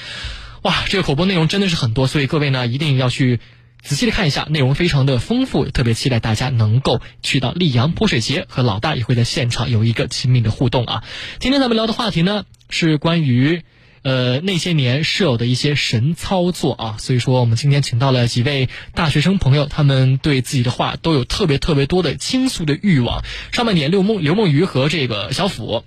[0.63, 3.39] 哇，这个口播内容真的是很多，所以各位呢一定要去。
[3.83, 11.03] 仔细的看一下，内容非常的丰富，特别期待大家能够去到溧阳泼水节，和老大也会在现场有一个亲密的互动啊。
[11.39, 13.61] 今天咱们聊的话题呢是关于
[14.01, 23.23] 呃那些年舍友的一些神操作啊，所以说我们今天请到了几位大学生朋友，他们对自己的话都有特别特别多的倾诉的欲望。
[23.53, 25.85] 上半年刘梦刘梦鱼和这个小虎。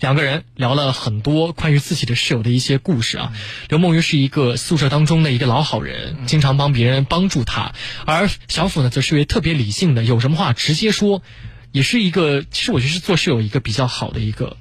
[0.00, 3.32] 两个人聊了很多关于自己的室友的一些故事啊。
[3.68, 7.72] 刘梦雨是一个宿舍当中的一个老好人，经常帮别人帮助他，
[8.06, 11.22] 而小虎呢，则是位特别理性的，有什么话直接说，
[11.72, 14.56] 也是一个其实我觉得是做室友一个比较好的一个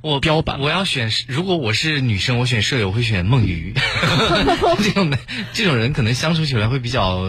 [0.00, 0.60] 我标榜。
[0.60, 3.74] 我要选，如果我是女生，我选舍友会选梦鱼，
[4.82, 5.18] 这种的
[5.52, 7.24] 这种人可能相处起来会比较。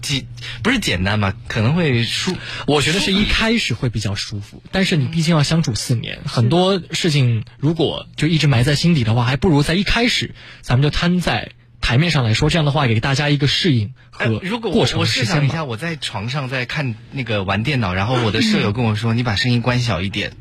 [0.00, 0.26] 简
[0.62, 1.34] 不是简单嘛？
[1.48, 2.36] 可能会舒，
[2.66, 20.32] 我觉得是一开始会比较舒服，但是你毕竟要相处四年，很多事情如果就一直埋在心底的话，还不如在一开始咱们就摊在台面上来说，这样的话给大家一个适应和如果我我试想一下，我在床上在看那个玩电脑，然后我的舍友跟我说：“你把声音关小一点。”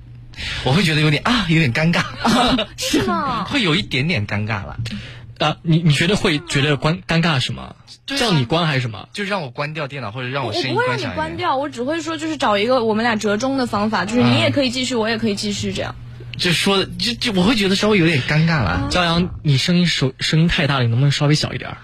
[0.63, 2.05] 我会觉得有点啊，有点尴尬，
[2.77, 3.43] 是吗？
[3.51, 4.79] 会有一点点尴尬了。
[5.39, 7.75] 啊，你你觉得会觉得关尴尬什么？
[8.05, 9.07] 叫你关还是什么？
[9.13, 15.95] 就是让我关掉电脑，或者让我声音关我不会让你关掉，我只会说就是找一个我们俩折中的方法，就是你也可以继续，我也可以继续这样。
[16.37, 18.87] 就说的就就我会觉得稍微有点尴尬了。
[18.89, 21.69] 朝阳，你声音手声音太大了，你能不能稍微小一点？
[21.69, 21.77] 啊，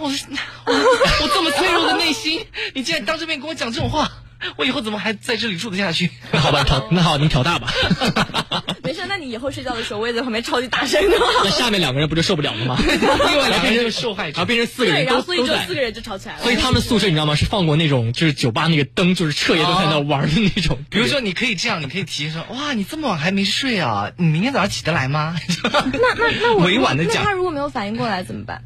[0.00, 0.08] 我
[0.66, 4.10] 我这么脆弱的内心，你竟然当着面跟我讲这种话。
[4.56, 6.10] 我以后怎么还在这里住得下去？
[6.30, 7.72] 那好吧，调那好，你调大吧。
[9.08, 11.16] 那你以后睡觉的时候，我也在旁边超级大声的。
[11.44, 12.76] 那下面两个人不就受不了了吗？
[12.82, 16.42] 另外两个人就受害者，然后变成四个人都所以就四个人就吵起来了。
[16.42, 17.34] 所以他们宿舍你知道吗？
[17.34, 20.78] 是放过那种就是酒吧那个灯，就是彻夜都在那玩的那种。
[20.90, 24.10] 比如说，你可以这样，你可以提说：“哇，你这么晚还没睡啊？
[24.16, 25.80] 你明天早上起得来吗？” 那
[26.16, 28.62] 那那我委婉的讲，他如果没有反应过来怎么办？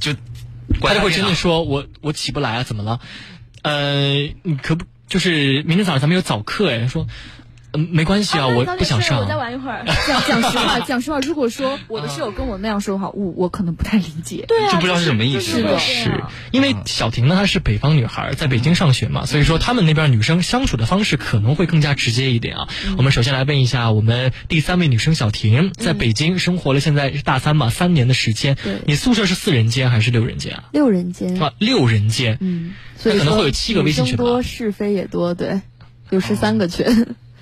[0.00, 0.12] 就
[0.80, 3.00] 他就会真的说：“我我起不来啊，怎么了？
[3.62, 7.06] 呃，你可不。”就是明天早上咱们有早课哎，说，
[7.74, 9.20] 嗯，没关系啊，我不想上。
[9.20, 9.84] 我再玩一会儿。
[10.06, 14.44] 讲讲实话，讲实话，如果说我的室友跟我那样说的话，我我可能不太理解。
[14.46, 15.52] 对啊，就不知道是什么意思。
[15.52, 22.68] 是的，是因为小婷呢，她是北方女孩，在北京上学嘛，所以说他们那边女生相处的方式可能会更加直接一点啊。
[22.98, 28.56] 我们首先来问一下我们第三位女生小婷，在北京生活了现在是大三嘛，三年的时间。
[28.62, 28.82] 对。
[28.84, 30.64] 你宿舍是四人间还是六人间啊？
[30.72, 31.40] 六人间。
[31.40, 32.36] 啊，六人间。
[32.40, 32.74] 嗯。
[32.98, 35.62] 所以可能会有七个微信群多是非也多，对。
[36.10, 36.84] 有十三个群，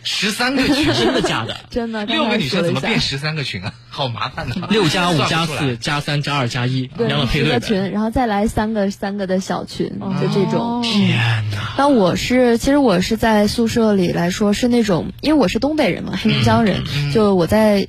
[0.02, 1.56] 十三个群，真的假的？
[1.70, 2.04] 真的。
[2.06, 3.74] 六个女生怎么变十三个群啊？
[3.88, 4.54] 好麻烦呐！
[4.70, 10.82] 六加五加四加三加二加一，两个配对的群，然后再来三个三个的小群，就这种。
[10.82, 11.18] 天
[11.52, 11.74] 哪！
[11.76, 16.82] 但我是，其实我是在宿舍里来说是那种，因为我是东北人嘛，黑龙江人，
[17.12, 17.88] 就我在，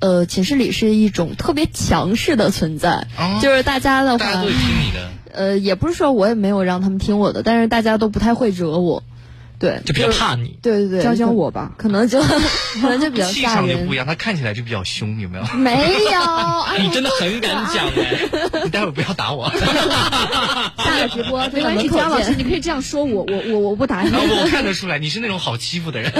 [0.00, 3.06] 呃，寝室里是一种特别强势的存在，
[3.42, 5.10] 就是大家的话，大家都听你的。
[5.32, 9.02] 呃，也不是说我也没有让他们听我的，但是大家都不太会惹我。
[9.58, 10.58] 对，就比较怕你。
[10.62, 12.20] 对对对，教教我吧，可能就
[12.80, 15.44] 可能就比较气场就不一样，他看起来就比较凶，有没有？
[15.56, 18.62] 没有，你真的很敢讲哎！
[18.64, 19.50] 你待会儿不要打我。
[20.78, 24.10] 下个直播没关系，姜老师， 你可以这样说我，我我我不打你。
[24.10, 26.12] 我看得出来，你是那种好欺负的人。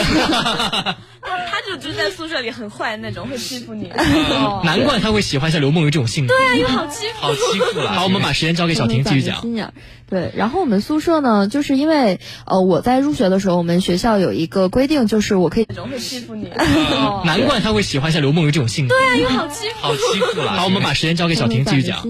[1.50, 3.90] 他就就在宿舍里很坏的那种，会欺负你。
[4.64, 6.34] 难怪他会喜欢像刘梦云这种性格。
[6.34, 7.92] 对啊，又好欺负，好欺负了。
[7.92, 9.44] 好，我们把时间交给小婷继续讲。
[10.10, 15.66] 对，然后我们宿舍呢，就是因为呃，我在入学的时候，我们学校有一个规定，就是我可以。
[15.90, 16.50] 会欺负你。
[17.26, 18.94] 难怪他会喜欢像刘梦鱼这种性格。
[18.94, 20.52] 对啊，又好欺负，好欺负了。
[20.52, 22.02] 好，我们把时间交给小婷继续讲。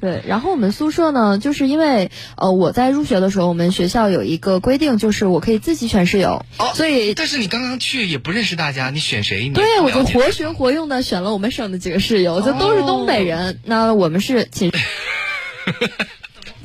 [0.00, 6.44] 对，然后我们宿舍呢，就是因为呃，我在入学的时候，我们学校有一个规定，就是我可以自己选室友。
[6.58, 6.70] 哦。
[6.74, 9.48] 所以，但是你刚刚去也不认识大家，你选谁？
[9.50, 13.60] 对，我就活学活用的选了我们省的几个室友，就都是东北人。
[13.64, 14.72] 那我们是寝。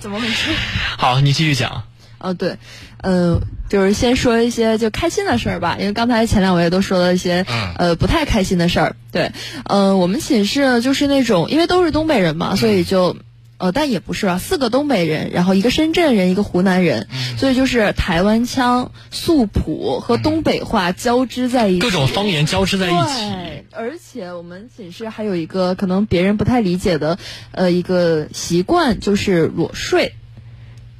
[0.03, 0.51] 怎么回事？
[0.99, 1.83] 好，你继续讲。
[2.19, 2.57] 哦，对，
[3.03, 3.39] 嗯，
[3.69, 7.45] 就是先说一些就开心的事儿吧，因为刚才前两位都说了一些
[7.77, 8.95] 呃不太开心的事儿。
[9.13, 9.31] 对，
[9.63, 13.15] 嗯，我们寝室呢就是那种，因为都是东北人嘛，所以就
[13.63, 17.07] 呃，但也不是啊，四个东北人，然后一个深圳人，一个湖南人，
[17.37, 23.65] 所以就是台湾腔、素普和东北话交织在一起，各种方言交织在一起。
[23.71, 27.17] 而且我们寝室还有一个可能别人不太理解的，
[27.51, 30.11] 呃，一个习惯就是裸睡。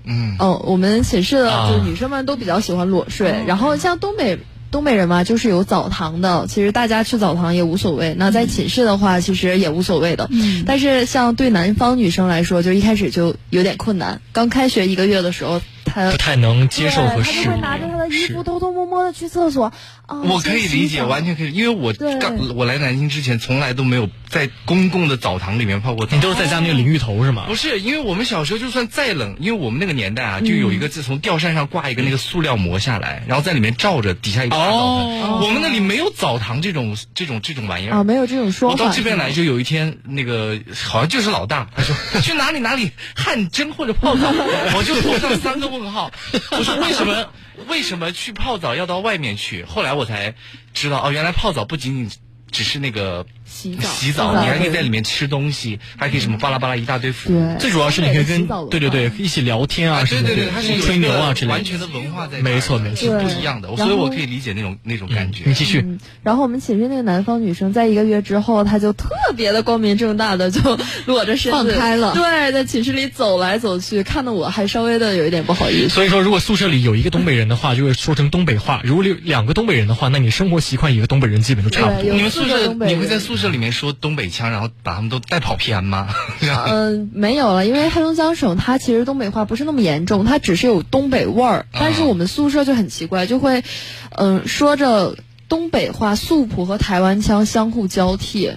[0.05, 0.37] 嗯。
[0.39, 3.43] 哦，我们寝室的就女生们都比较喜欢裸睡。
[3.45, 4.39] 然后像东北
[4.73, 8.15] 东北人嘛，就是有澡堂的，其实大家去澡堂也无所谓。
[8.17, 10.27] 那在寝室的话，其实也无所谓的。
[10.31, 10.63] 嗯。
[10.65, 14.19] 但是像对南方女生来说，就一开始就有点困难。
[14.31, 15.61] 刚开学一个月的时候。
[15.93, 19.71] 他不太能接受和适应，他就会拿着他的衣服偷偷摸摸的去厕所。
[20.05, 26.15] 啊，我可以理解，完全可以，因为我刚我来南京之前，从来都没有在公共的澡堂里面泡过澡。
[26.15, 27.45] 你都是在家那个淋浴头是吗？
[27.47, 35.21] 不是，因为我们小时候就算再冷，因为我们那个年代啊，就有一个自从吊扇上挂一个那个塑料膜下来，然后在里面罩着，底下一个大澡盆。
[35.43, 38.83] 我们那里没有澡堂这种这种这种玩意儿啊，没有这种说法。
[38.83, 44.33] 我到这边来就有一天，那个好像就是老大，他说 去哪里哪里汗蒸或者泡澡，
[44.75, 46.11] 我就头上三个问号。
[46.51, 47.31] 我说为什么
[47.67, 49.63] 为什么去泡澡要到外面去？
[49.63, 50.33] 后来我才
[50.73, 52.19] 知道哦，原来泡澡不仅仅
[52.51, 57.55] 只是那个洗澡，洗澡，你还可以在里面吃东西，还可以什么巴拉巴拉一大堆服务。
[57.59, 65.43] 最主要是你可以跟对对对一起聊天啊，对对对，它是吹牛啊之类的，完全的文化在，没错没错，不一样的，所以我可以理解那种那种感觉。
[65.45, 65.85] 你继续。
[66.23, 75.89] 然后我们寝室那个南方女生，在一个月之后，她就特别的光明正大的就裸着身子放开了，对，在寝室里走来走去，看得我还稍微的有一点不好意思。
[75.89, 82.13] 所以说，如果宿舍里有一个东北人的话，就会说成东北话；如果有两个东北人的话，那你生活习惯一个东北人基本就差不多。
[82.13, 86.07] 你们宿舍你会在宿舍里面说东北腔，然后把他们都带跑偏吗？
[86.67, 91.65] 嗯，没有了，因为黑龙江省它其实东北话不是那么严重，它只是有东北味儿。
[91.71, 93.63] 但是我们宿舍就很奇怪，就会
[94.11, 95.15] 嗯说着
[95.49, 98.51] 东北话，素朴和台湾腔相互交替。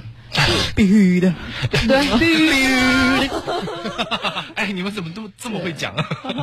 [0.74, 1.34] 必须的，
[1.88, 3.42] 对，必须的。
[4.54, 5.94] 哎，你们怎么都这么会讲？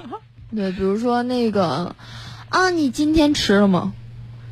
[0.56, 1.96] 对，比如说那个
[2.50, 3.94] 啊，你今天吃了吗？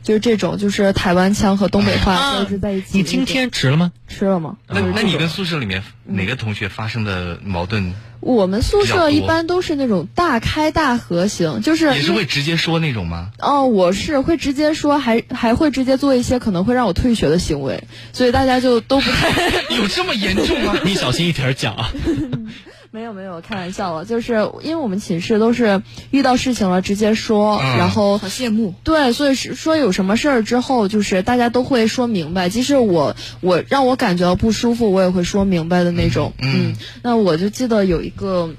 [0.03, 2.97] 就是这种，就是台湾腔和东北话交织在一起。
[2.97, 3.91] 你今天吃了吗？
[4.07, 4.57] 吃了吗？
[4.67, 7.93] 那那你跟宿舍里面哪个同学发生的矛盾？
[8.19, 13.31] 我们宿舍一般都是那种大开大合型，就是你是会直接说那种吗？
[13.39, 17.83] 哦，我是会直接说，还还会直接做一些可能会让我退学的行为，
[18.13, 19.29] 所以大家就都不太
[19.75, 20.75] 有这么严重吗？
[20.85, 21.91] 你小心一点讲啊。
[22.93, 24.33] 没有没有，开玩笑了，就是
[24.63, 25.81] 因为我们寝室都是
[26.11, 28.73] 遇到事情了直接说，然后好羡慕。
[28.83, 36.33] 对，所以是说有什么事儿之后，就是大家都会说明白，即使我我让我感觉到不舒服，我也会说明白的那种。
[36.39, 38.53] 嗯，那我就记得有一个。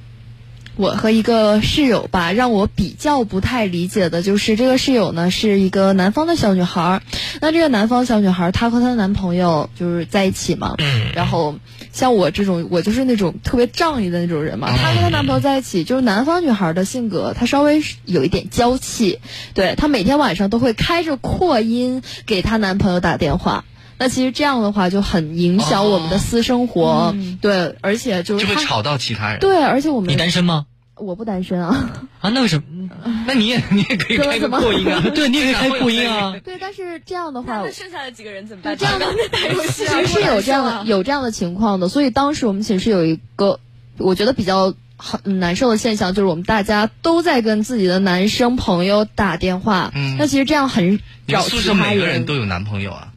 [0.76, 7.02] 我和一个室友吧，让我比较不太理解的就是这个室友呢是一个南方的小女孩儿。
[7.40, 10.74] 那这个南方小女孩儿，她和她的男朋友就是在一起嘛。
[10.78, 11.12] 嗯。
[11.14, 11.56] 然后
[11.92, 14.68] 像我这种，我就是那种特别仗义的那种人嘛。
[14.76, 19.18] 她和她男朋友在一起，就是南方女孩的性格，她稍微有一点娇气。
[19.54, 23.64] 对她每天晚上都会开着扩音给她男朋友打电话。
[24.02, 27.14] 那其实这样的话就很影响我们的私生活。
[27.40, 29.38] 对，而且就是就会吵到其他人。
[29.38, 30.66] 对，而且我们你单身吗？
[30.96, 31.90] 我不单身啊
[32.20, 32.90] 啊，那为什么？
[33.26, 36.34] 那你也你也可以开个扩音啊， 对，你也可以开扩音啊。
[36.44, 38.76] 对，但是这样的话，那剩下的几个人怎么办？
[38.76, 43.60] 这样的打游戏其实是有这样的有这样的情况的，所以当时我们寝室有一个
[43.98, 49.90] 我觉得比较很难受的现象，就是我们大家都在跟自己的男生朋友打电话。
[49.94, 53.08] 嗯，那其实这样很找宿舍每个人都有男朋友啊？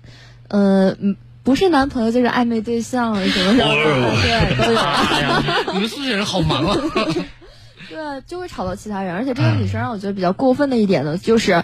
[0.47, 0.95] 呃，
[1.43, 3.65] 不是男朋友就是暧昧对象什么什么的，
[4.21, 5.73] 对，都有。
[5.73, 6.77] 你们宿舍人好忙啊。
[7.87, 11.63] 对，就会吵到其他人，而且这个女生让我觉得比较过分的一点呢，就是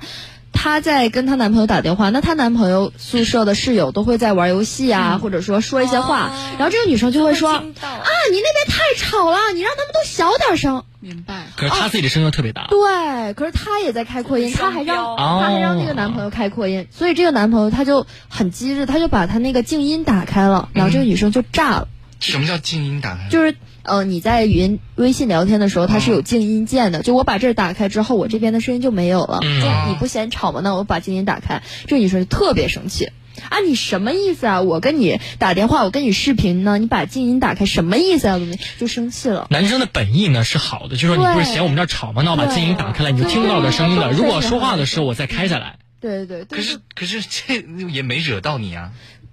[0.61, 10.83] 她在跟她男朋友打电话，那她男朋友宿舍的室友都会在玩游戏啊，或者说说一些话，然后这个女生就会说啊，你那边太吵了，你让他们都小点声。
[10.99, 11.47] 明白。
[11.55, 12.67] 可是她自己的声音特别大。
[12.69, 21.87] 对，可是她也在开扩音，她还让她还让那个男朋友开扩音，所以这个男朋友他就很机智，他就把他那个静音打开了，然后这个女生就炸了。
[22.19, 23.29] 什么叫静音打开？
[23.31, 23.55] 就是。
[23.83, 27.01] 呃，你在语音微信聊天的时候，它是有静音键的。
[27.01, 29.39] 就我把这儿打开之后，我这边的声音就没有了。
[29.41, 30.61] 就你不嫌吵吗？
[30.63, 31.63] 那我把静音打开。
[31.87, 33.09] 这个女生就特别生气
[33.49, 33.59] 啊！
[33.65, 34.61] 你什么意思啊？
[34.61, 38.39] 我跟你打电话，我跟你视频呢，你把静音打开，什么意思啊？
[38.77, 39.47] 就生气了。
[39.49, 42.21] 男生的本意呢是好的，就说你不是嫌我们这儿吵吗？
[42.23, 44.11] 那我把静音打开了，你就听不到我的声音了。
[44.11, 45.77] 如果说话的时候我再开下来。
[45.99, 46.57] 对对对。
[46.57, 48.91] 可是可是这也没惹到你啊。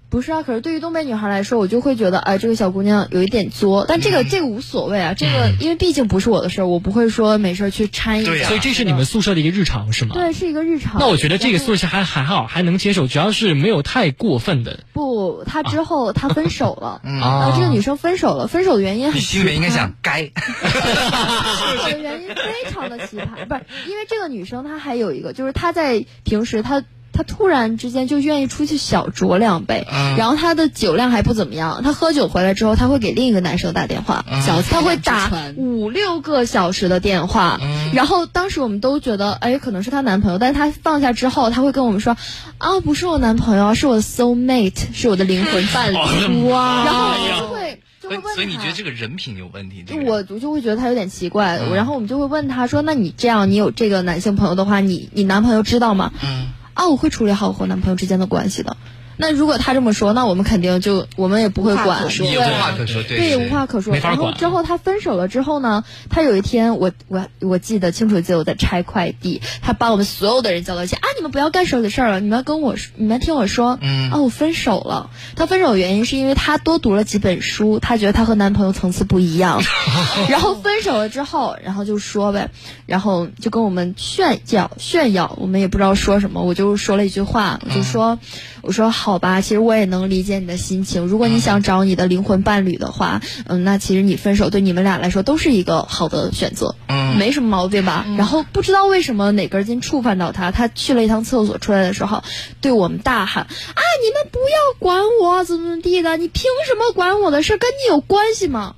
[0.09, 3.85] 不是啊，可是对于东北女孩来说，我就会觉得，哎，这个小姑娘有一点作。
[3.87, 8.33] 但这个这个无所谓啊，这个因为毕竟不是我的事儿，我不会说没事去掺一脚。
[8.47, 10.15] 所以这是你们宿舍的一个日常，是吗？
[10.15, 10.99] 对，是一个日常。
[10.99, 14.79] 那我觉得这个宿舍还还好，还能接受，主要是没有太过分的。
[14.93, 20.31] 不，他之后他分手了，然后这个女生分手了，分手的原因很心里面应该想该。
[20.33, 26.83] 分手的原因非常的奇葩，不是因为这个女生她还有一个，就是她在平时她。
[27.11, 29.85] 他突然之间就愿意出去小酌两杯，
[30.17, 31.81] 然后他的酒量还不怎么样。
[31.83, 34.23] 他喝酒回来之后，他会给另一个男生打电话，
[34.69, 37.59] 他会打五六个小时的电话。
[37.93, 40.37] 然后当时我们都觉得，哎，可能是她男朋友。
[40.37, 42.15] 但是她放下之后，他会跟我们说，
[42.57, 46.47] 啊，不是我男朋友，是我的 soul mate，是我的灵魂伴侣。
[46.49, 46.85] 哇！
[46.85, 49.83] 然后就会就会问所以你觉得这个人品有问题？
[50.05, 51.59] 我我就会觉得他有点奇怪。
[51.73, 56.11] 然后我们就会问他说，那你这样，你有这个男性朋友的话，你你男朋友知道吗？
[56.23, 56.47] 嗯。
[56.79, 58.77] 啊，我会处理好我和男朋友之间的关系的。
[59.21, 63.93] 那如果他这么说，那我们肯定就我们也不会管，对，无话可说，对，无话可说。
[63.97, 75.09] 然后之后他分手了之后呢，他有一天，我我我记得清楚，记得我在拆快递，他把我们所有的人叫到一起啊，你们不要干手的事儿了，你们要跟我说，你们听我说，嗯，啊，我分手了。
[75.35, 79.61] 他分手的原因是因为他多读了几本书，他觉得他和男朋友层次不一样，
[80.29, 82.49] 然后分手了之后，然后就说呗，
[82.85, 88.17] 然后就跟我们炫耀炫耀，我们也不知道说什么，我就说了一句话，我就说，
[88.61, 89.08] 我说好。
[89.09, 91.07] 好吧，其实我也能理解你的心情。
[91.07, 98.05] 如果你想找你的灵魂伴侣的话，嗯，那其实你分手对你们俩来说都是一个好的选择，嗯，没什么毛病吧？
[98.19, 102.23] 然后不知道为什么哪根筋触犯到他，他去了一趟厕所出来的时候，
[102.61, 106.15] 对我们大喊：“啊，你们不要管我，怎么怎么地的？
[106.17, 107.57] 你凭什么管我的事？
[107.57, 108.75] 跟你有关系吗？”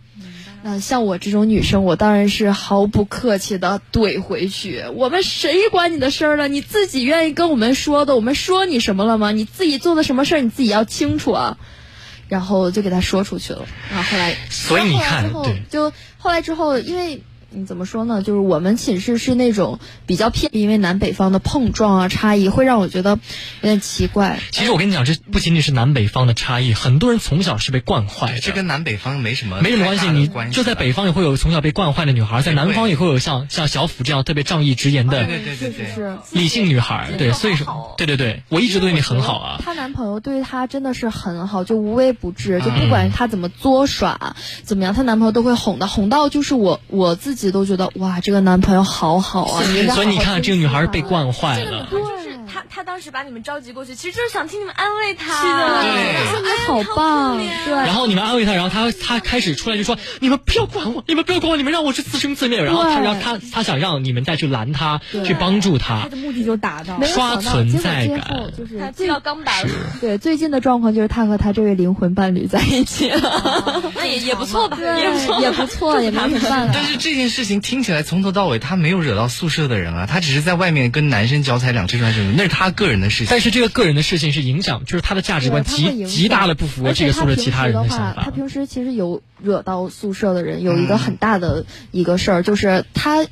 [0.64, 4.86] 那像我这种女生，我当然是毫不客气的怼回去。
[4.96, 6.48] 我们谁管你的事儿了？
[6.48, 9.32] 你自己愿意跟我们说的，我们说你什么了吗？
[9.32, 11.58] 你自己做的什么事儿，你自己要清楚啊。
[12.28, 13.66] 然后就给他说出去了。
[13.90, 17.22] 然后后来，所以你看，对，就后来之后，因为。
[17.54, 18.22] 你怎么说呢？
[18.22, 23.20] 就是我们寝室是那种比较偏，因为南北方的碰撞啊差异，会让我觉得有
[23.62, 24.40] 点奇怪。
[24.52, 28.40] 其实我跟你讲，这不仅仅是南北方的差异，很多人从小是被惯坏的。
[28.40, 30.10] 这跟南北方没什么没什么关系。
[30.10, 37.12] 你就在北方也会有从小被惯坏的女孩，在南方也会有像像小虎这样特别仗义直言的对对对对理性女孩。
[37.18, 39.62] 对，所以说，对对对，我一直对你很好啊。
[39.64, 48.20] 她男朋友对她真的是很好，就无微不至，就不管她怎么作耍，怎么样，她男朋友都会哄的，哄到就是我我自己都觉得哇。
[48.20, 49.64] 这个男朋友好好啊，
[49.96, 51.88] 所以你看，这个女孩被惯坏了。
[52.62, 55.42] 他他当时把你们召集过去，其实就是想听你们安慰他。
[55.42, 57.38] 是的，说你好棒。
[57.66, 57.74] 对。
[57.74, 66.02] 然后你们安慰他，然后他他开始出来就说：“你们不要管我，你们不要管我，你们让我去自生自灭。”然后他让他他想让你们再去拦他，去帮助他。
[66.02, 67.00] 他的目的就达到。
[67.04, 68.52] 刷存在感。
[68.58, 69.54] 就是他最要钢板。
[70.00, 73.92] 对，最近的状况就是他和他这位灵魂伴侣在一起了。
[73.96, 74.78] 那也 也不错吧？
[74.82, 76.74] 也不错，也不错，也没什么办法。
[76.74, 83.26] 但是这件事情听起来从头到尾他没有惹到宿舍的人啊，他只是在外面跟男生脚踩两只船什么，那是他个人的事。
[83.26, 83.28] 情。
[83.30, 88.24] 但是这个个人的事情是影响，就是他的价值观极极大的不符合这个宿舍其他人的想法。
[88.26, 93.26] 他平时其实有惹到宿舍的人，有一个很大的一个事儿，就是他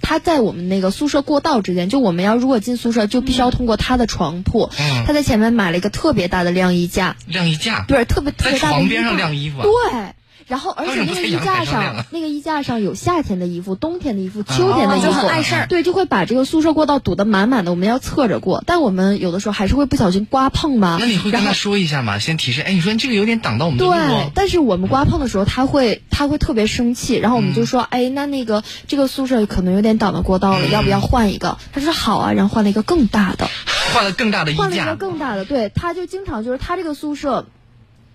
[0.00, 4.70] 他在我们那个宿舍过道之间，就我们要如果进宿舍，就必须要通过他的床铺。
[5.06, 10.14] 他在前面买了一个特别大的晾衣架，晾衣架对，特别特别大的床边上晾衣服，对。
[10.48, 15.66] 然后，而且那个衣架上，那个衣架上有夏天的衣服、冬天的衣服、秋天的衣服，很碍事儿。
[15.66, 17.70] 对，就会把这个宿舍过道堵得满满的。
[17.70, 20.96] 我们要侧着过，但我们有的时候还是会不小心刮碰嘛。
[20.98, 22.18] 那你会跟他说一下吗？
[22.18, 23.92] 先提示，哎，你说这个有点挡到我们的路。
[23.92, 31.58] 对，但是我们刮碰的时候，他会他会特别生气，然后我们就说，哎，那那个这个宿舍可能有点挡到过道了，要不要换一个？
[31.74, 33.50] 他说好啊，然后换了一个更大的，
[33.92, 35.44] 换了更大的衣架，换了一个更大的。
[35.44, 37.44] 对，他就经常就是他这个宿舍。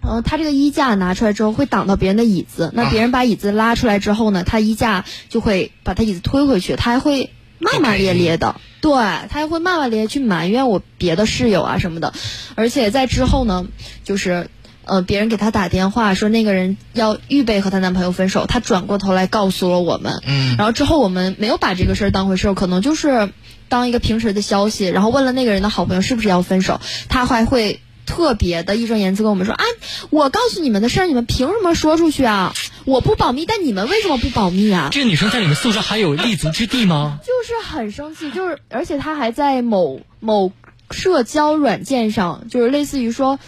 [0.05, 12.13] 嗯，他这个衣架拿出来之后会挡到别人的椅子，那别人把椅子拉出来之后呢，他衣架就会把他椅子推回去，他还会骂骂咧咧的，对他还会骂骂咧咧去埋怨我别的室友啊什么的，
[12.55, 13.65] 而且在之后呢，
[14.03, 14.49] 就是
[14.83, 23.31] 呃别人给他打电话说那个人要预备和她男朋友分手，她转过头来告诉了我们，嗯，然后之后我们没有把这个事儿当回事儿，可能就是
[23.69, 27.79] 当一个平时的消息，然后问了那个人的好朋友是不是要分手，他还会。
[28.05, 29.63] 特别的义正言辞跟我们说啊，
[30.09, 32.53] 我告诉你们的事儿，你们凭什么说出去啊？
[32.85, 34.89] 我不保密，但你们为什么不保密啊？
[34.91, 37.19] 这个女生在你们宿舍还有立足之地吗？
[37.21, 40.51] 就是很生气，就是而且她还在某某
[40.91, 43.39] 社交软件上，就是类似于说，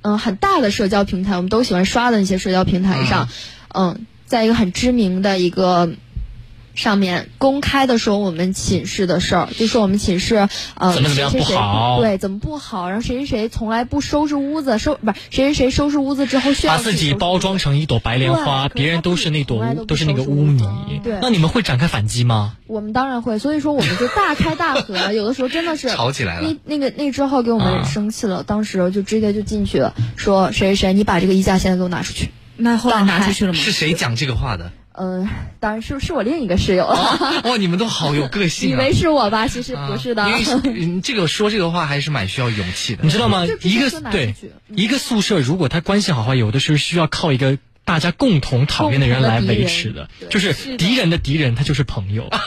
[0.00, 3.28] 嗯，很大的社交平台，我们都喜欢刷的那些社交平台上，
[3.74, 5.90] 嗯，在一个很知名的一个。
[6.74, 20.66] 上面公开的说我们寝室的事儿，就说我们寝室呃怎么怎么样不好对怎么不好，然后谁谁谁从来不收拾屋子，收不是谁谁谁收拾屋子之后需要把自己包装成一朵白莲花，别人都是那朵都是那个污泥。
[21.04, 22.56] 对，那你们会展开反击吗？
[22.66, 26.48] 我们当然会，所以说我们就大开大合，有的时候真的是 吵起来了。
[26.48, 32.30] 那那个那之后给我们生气了，当时就直接就进去了，说谁谁谁，你把这个衣架现在给我拿出去。
[32.56, 33.58] 那后来拿出去了吗？
[33.58, 34.72] 是谁讲这个话的？
[34.94, 35.28] 嗯，
[35.58, 36.86] 当然是是我另一个室友。
[36.86, 38.70] 哇，你们都好有个性。
[38.70, 39.48] 以为是我吧？
[39.48, 40.28] 其实不是的。
[40.28, 43.44] 因为这个说这个话还是蛮需要勇气的，你知道吗？
[43.62, 44.34] 一个对
[44.74, 52.28] 一个宿舍，如果他关系好话，有的时候需要靠一个大家共同讨厌的人来维持的，就是敌人的敌人，他就是朋友。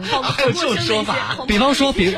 [0.00, 1.38] 还有这种说法？
[1.46, 2.16] 比方说，比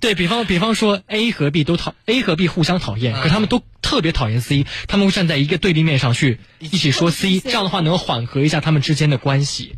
[0.00, 3.62] 对比方比方说，A 和 B 都讨 A 和 B 互相讨厌，可他们都。
[3.84, 9.76] 特别讨厌 C，他们会站在一个对立面上去一起说 C，这样的话能缓和一下他们之间的关系，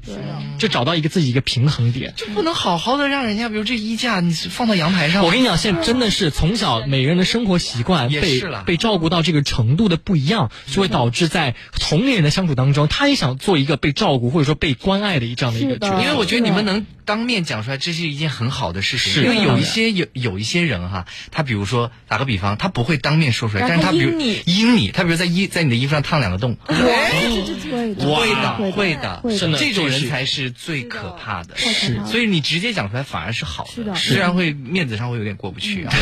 [0.58, 2.14] 就找到一个自己一个平衡点。
[2.16, 5.24] 就不能好好的让人家，比如这衣架你放到阳台上。
[5.24, 16.00] 我跟你讲，现在真的是从小每个人的生活习惯被被照顾到这个程度的不一样，就会导致在同龄人的相处当中，他也想做一个被照顾或者说被关爱的一这样的一个角色。
[16.00, 19.22] 因为我觉得你们能当面讲出来，这是一件很好的事情。
[19.22, 30.26] 因为有一些有有一些人哈，他比如说打个比方，他不会当面说出来，但是他比如阴你，他比如在衣在你的衣服上烫两个洞，会的，会的，会的，真的，这种人才是。
[30.36, 35.94] 是最可怕的，是，所以你直接讲出来反而是好的，是的，虽然会面子上会有点过不去啊。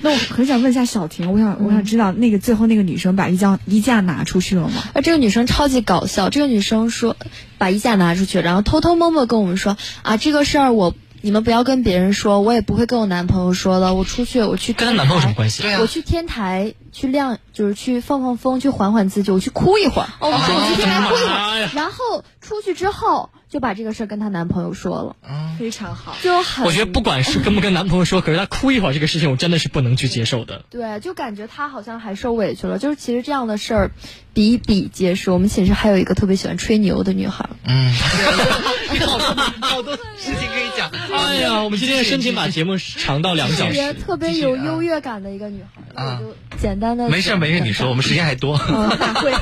[0.00, 4.82] 那我很想问一下小婷，我想我想知道那个最后那个女生把衣架衣架拿出去了吗？
[4.94, 7.18] 啊，这个女生超级搞笑，这个女生说
[7.62, 10.92] 把衣架拿出去，然后偷偷摸摸跟我们说啊，这个事儿我。
[11.24, 13.94] 你们不要跟别人说，我也不会跟我男朋友说的。
[13.94, 15.62] 我出去，我去跟他男朋友什么关系？
[15.62, 20.08] 对我去天台去晾，就是去放放风，去缓缓自己，我去哭一会儿。
[20.18, 25.14] 哦，我去天台哭一会儿，然后出去之后就把这个事儿跟她男朋友说了。
[25.22, 26.16] 嗯，非常好。
[26.24, 30.64] 就很，我觉得不管是跟不跟男朋友说，可是她哭一会儿这个事情，我真的是不能去接受的。
[30.70, 32.80] 对，就感觉她好像还受委屈了。
[32.80, 33.90] 就是其实这样的事儿
[34.34, 35.30] 比比皆是。
[35.30, 37.48] 我们寝室还有一个特别喜欢吹牛的女孩。
[37.64, 40.90] 嗯，好多好多事情可以讲。
[41.12, 43.94] 哎呀，我们今天申请把节目长到两个小时。
[43.94, 47.08] 特别有优越感的一个女孩，啊就简单的。
[47.08, 48.58] 没事没事，你说，我们时间还多。
[48.58, 49.32] 大会，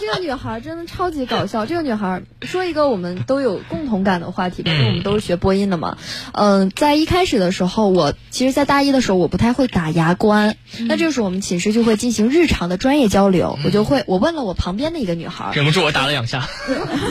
[0.00, 1.66] 这个女孩真的超级搞笑。
[1.66, 5.98] 这个女孩说一个我们都有共同感的话题，因为我们都是学播音的嘛。
[6.32, 10.56] 嗯，在一开始的时候，我其实，在大一的时候，我不太会打牙关。
[10.86, 13.58] 那这个时候，我们寝室就会进行日常的专业交流。
[13.64, 16.48] 我就会，我问了我旁边的一个女孩，忍不住我打了两下，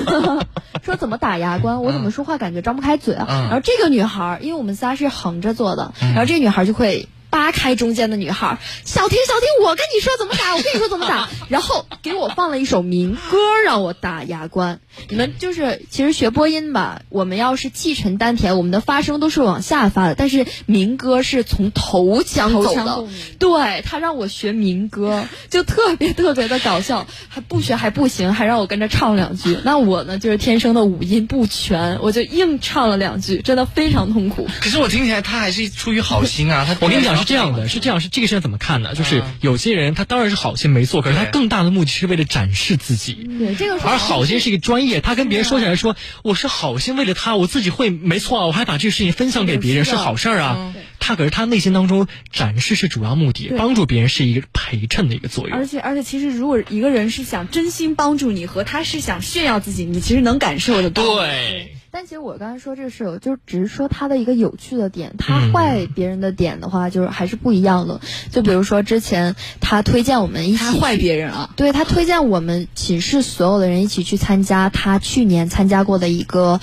[0.84, 1.84] 说怎么打牙关？
[1.84, 3.26] 我怎么说话感觉张不开嘴啊？
[3.28, 7.08] 然后这个女孩，因为我们仨是横着坐的，然后这个女孩就会。
[7.30, 14.80] 扒开中间的女孩，小婷，小婷，我跟你说怎么打，我跟你说怎么打， 然后给我放了一首民歌让我打牙关。
[15.10, 23.06] 你们就是其实学播音吧，我们要是气沉丹田，我们的发声都是往下发的，但是民歌是从头腔走的。
[23.38, 29.58] 对他让我学民歌，就特别特别的搞笑，还不学还不行，还让我跟着唱两句。
[29.64, 34.48] 那我呢，就是天生的五音不全，我就硬唱了两句，真的非常痛苦。
[34.62, 37.18] 可是我听起来他还是出于好心啊，他我跟你讲。
[37.18, 38.94] 是这样的，是这样，是这个事情怎么看呢？
[38.94, 43.14] 就是有些人他当然是好心没错，可是他更大的目的是为了展示自己。
[43.40, 50.74] 对，这个而好心是一个专业，他跟别人说起来说我是好心为了他，我自己会没错啊，我还把这个事情分享给别人是好事儿啊。
[51.00, 55.58] 他可是他内心当中展示是主要目的，帮助别人是一个陪衬的一个作用。
[55.58, 60.90] 而且而且，其实如果一个人是想真心帮助你，和他是想炫耀自己，你其实能感受的。
[60.90, 61.74] 对。
[61.98, 68.00] 但其实我刚才说这个室友，就只是说他的一个有趣的点，他坏别人的点的话，就是还是不一样的。
[68.30, 76.60] 就比如说之前他推荐我们一起坏别人啊，对他推荐我们寝室所有的人一起去参加他去年参加过的一个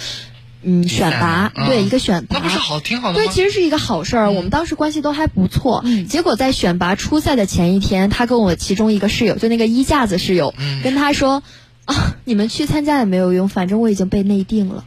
[0.63, 4.31] 嗯选拔，对一个选拔，那不是好挺好的对，其实是一个好事儿。
[4.31, 10.55] 我们当时关系都还不错，结果在选拔初赛的前一天，他跟我其中一个室友，就那个衣架子室友，
[10.85, 11.43] 跟他说
[11.87, 14.85] 啊，你们去参加也没有用，反正我已经被内定了。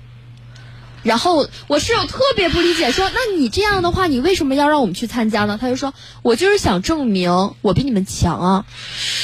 [1.03, 8.65] 然后我室友特别不理解，说：“那你这样的话，你为什么要让我们去参加呢？”他就说：“我就是想证明我比你们强啊。”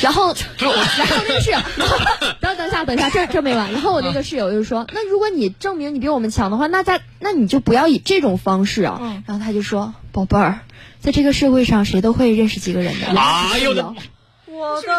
[0.01, 1.57] 然后， 然后那个室友，
[2.39, 3.71] 等等下，等一下，这这没完。
[3.74, 10.61] 然后我那个室友就说：“那如果你证明你比我们强的话，那在那你就不要以这种方式啊。”然后他就说：“宝贝儿，
[10.99, 13.93] 在这个社会上，谁都会认识几个人的。”哎呦我的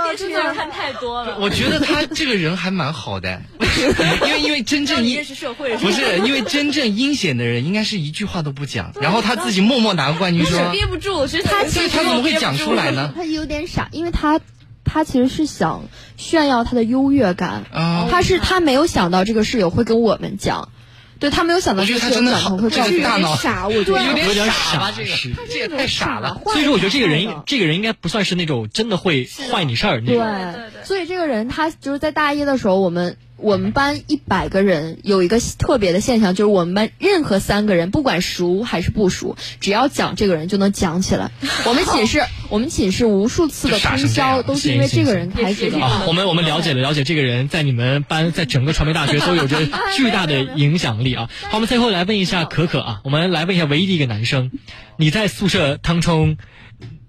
[0.07, 1.39] 电视剧看太多了。
[1.41, 3.41] 我觉得他 这个人还蛮好的，
[4.27, 13.13] 因为因为真正认识社会不是因为真正阴险的人，应该是一句话都不讲，然后他自己默默拿冠军，说憋不住，所以他所以他怎么会讲出来呢？
[13.15, 14.41] 他有点傻，因为他
[14.85, 15.85] 他其实是想
[16.17, 17.65] 炫耀他的优越感，
[18.11, 20.69] 他是他没有想到这个室友会跟我们讲。
[21.25, 25.11] 对他没有想到，这个真的好，这个大脑傻，我觉得有点傻，这个
[25.49, 26.39] 这也太傻了。
[26.45, 30.23] 所以说，我觉得这个人，这个人应该不算是那种真的会坏你事儿那种。
[30.23, 33.17] 对，所以这个人他就是在大一的时候，我们。
[33.37, 41.31] 我们班一百个人有一个特别的现象，就是我们班任何三个人，不管熟还是不熟，只要讲这个人就能讲起来。
[41.67, 45.79] 我们寝室，我们寝室无数次的通宵都是因为这个人开始的。
[46.07, 49.59] 我们我们了解了了解这个人在你们班，在整个传媒大学都有着
[49.95, 51.29] 巨大的影响力啊。
[51.51, 54.53] 好，我们最后来问一下可可啊，我们来问一下唯一的一个男生，
[54.97, 56.39] 你在宿舍当中，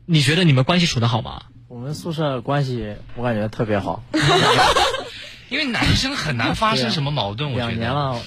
[0.05, 1.43] 你觉得你们关系处的好吗？
[1.67, 4.03] 我们宿舍关系我感觉特别好。
[5.49, 8.19] 因为男生很难发生什么矛盾，我觉得两年了，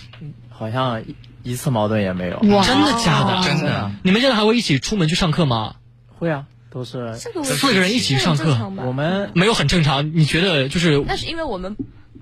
[0.50, 1.02] 好像
[1.42, 2.38] 一次矛盾也没有。
[2.40, 3.42] 真的假的？
[3.44, 3.90] 真的。
[4.02, 5.74] 你们现在还会一起出门去上课吗？
[6.18, 8.56] 会啊，都是四个人一起上课。
[8.84, 11.02] 我们没有很正常，你觉得就是？
[11.06, 11.76] 那是因为我们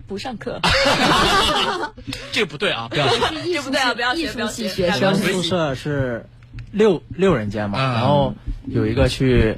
[0.07, 0.61] 不上课。
[2.33, 2.89] 这个不对啊！
[2.91, 3.95] 不要，这不对啊！
[3.95, 4.69] 不要学，不要学。
[4.69, 6.27] 学生宿舍是
[6.73, 8.35] 六六人间嘛，然后
[8.67, 9.55] 有一个去。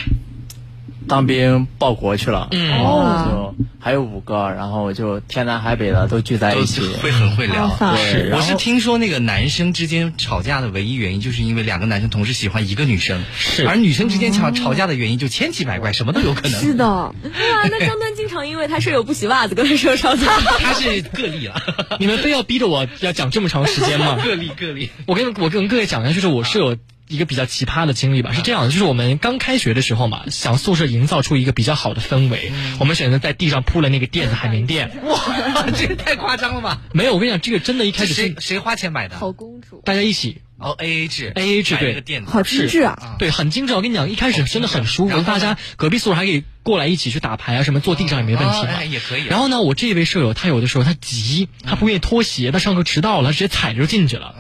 [1.09, 7.69] 当兵报国去了，然后就还有五个，然后就天南海北的都聚在一起，会很会聊。
[7.97, 16.61] 是，我是听说那个男生之间吵架的唯一原因，就是因为两个男生同时喜欢一个女生，是，而女生之间吵吵架的原因就千奇百怪，什么都有可能。
[16.61, 17.13] 是的，哇，
[17.71, 20.27] 那张丹青经常因为他舍友不洗袜子跟他舍友吵架。
[20.59, 21.55] 他是个例了，
[21.99, 24.19] 你们非要逼着我要讲这么长时间吗？
[24.23, 24.91] 个例个例。
[25.07, 26.77] 我跟我跟各位讲一下，就是我舍友。
[27.09, 34.91] 一个比较奇葩的经历吧，是这样的，就是我们刚开学的时候嘛，想宿舍营造出一个比较好的氛围，我们选择在地上铺了那个垫子海绵垫。
[35.05, 36.81] 哇，这个太夸张了吧！
[36.93, 39.17] 没有，我跟你讲，这个真的一开始谁谁花钱买的？
[39.17, 43.17] 好公主，大家一起哦，A A 制，A A 制对，好精致啊！
[43.19, 43.75] 对，很精致。
[43.75, 49.25] 我跟你讲，一开始真的很舒服，大家隔壁宿舍还可以过来一起去打牌啊，什么坐地上也没问题嘛，也可以。
[49.25, 54.35] 然后呢，我这位舍友他有的时候他急，他不愿意脱鞋，他上课迟到了，他直接踩着就进去了。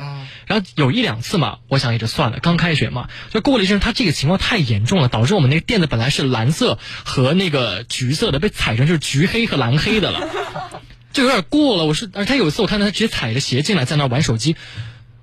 [0.48, 10.28] 然后有一两次嘛，我想也就算了，刚开学嘛，就过了一阵，他这个情况太严重了，导致我们那个垫子本来是蓝色和那个橘色的，被踩成就是橘黑和蓝黑的了，
[11.12, 11.84] 就有点过了。
[11.84, 14.56] 我是，而他有一次我看到他直接踩着鞋进来，在那玩手机，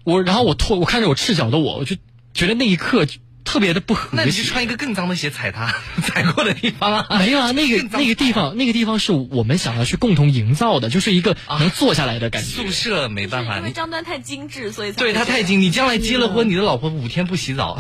[0.05, 1.97] 我然后我脱，我看着我赤脚的我，我就
[2.34, 3.05] 觉得那一刻。
[3.45, 5.73] 特别的不和谐，那你就穿一个更脏的鞋踩它，
[6.03, 7.19] 踩过的地方啊？
[7.19, 12.47] 没有啊，那个那个地方，那个地方是我们想要去共同营造的，就是一个能坐下来的感觉。
[12.49, 15.61] 宿舍没办法，因为张端太精致，所以对他太精。
[15.61, 17.77] 你将来结了婚，你的老婆五天不洗澡，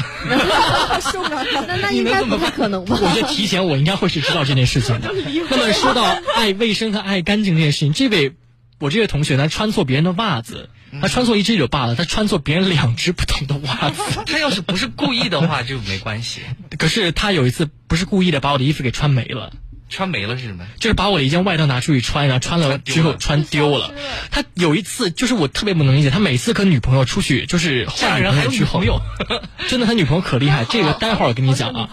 [1.11, 1.43] 受不了。
[1.67, 2.97] 那那应该不太可能吧？
[3.01, 5.13] 我觉得提前我应该会是知道这件事情的。
[5.49, 6.03] 那么说到
[6.35, 8.33] 爱卫生和爱干净这件事情，这位
[8.79, 10.69] 我这位同学呢，穿错别人的袜子。
[11.01, 14.01] 他穿错一只就罢了，他穿错别人两只不同的袜子。
[14.25, 16.41] 他要是不是故意的话就没关系。
[16.77, 19.51] 可是他有一次不是故意的，把我的衣服给穿没了。
[19.87, 20.65] 穿没了是什么？
[20.79, 23.93] 就是把我的一件外套拿出去穿，然后穿了之后穿丢了。
[24.31, 28.81] 他有一次就是我特别不能理解，他每次跟女朋友出去就是换女朋友之后，
[29.69, 30.65] 真的他女朋友可厉害。
[30.65, 31.89] 这个待会儿我跟你讲啊。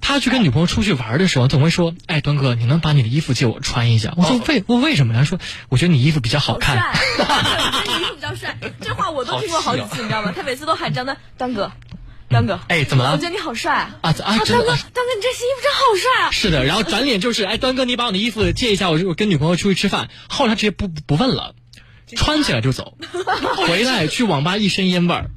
[0.00, 5.38] 他去跟女朋友出去玩的时候，总会说：“哎，端哥，你能把你的衣服借我穿一下？”我说：“为我为什么呀？”说
[5.68, 6.76] ：“我觉得你衣服比较好看。”
[7.86, 10.32] 你衣服比较帅，这话我都听过好几次， 你知道吗？
[10.34, 11.72] 他每次都喊张丹端哥，
[12.28, 12.60] 端哥。
[12.68, 13.12] 哎，怎么了？
[13.12, 13.98] 我觉得你好帅啊！
[14.00, 14.14] 啊啊！
[14.14, 16.30] 端哥，端哥，你这新衣服真好帅啊！
[16.30, 21.54] 是的，然后转脸就是：“哎，端哥，你把我的衣服借一下，我我跟女朋友出去吃饭。”后来他直接不不问了，
[22.16, 22.96] 穿起来就走，
[23.66, 25.30] 回来去网吧一身烟味儿。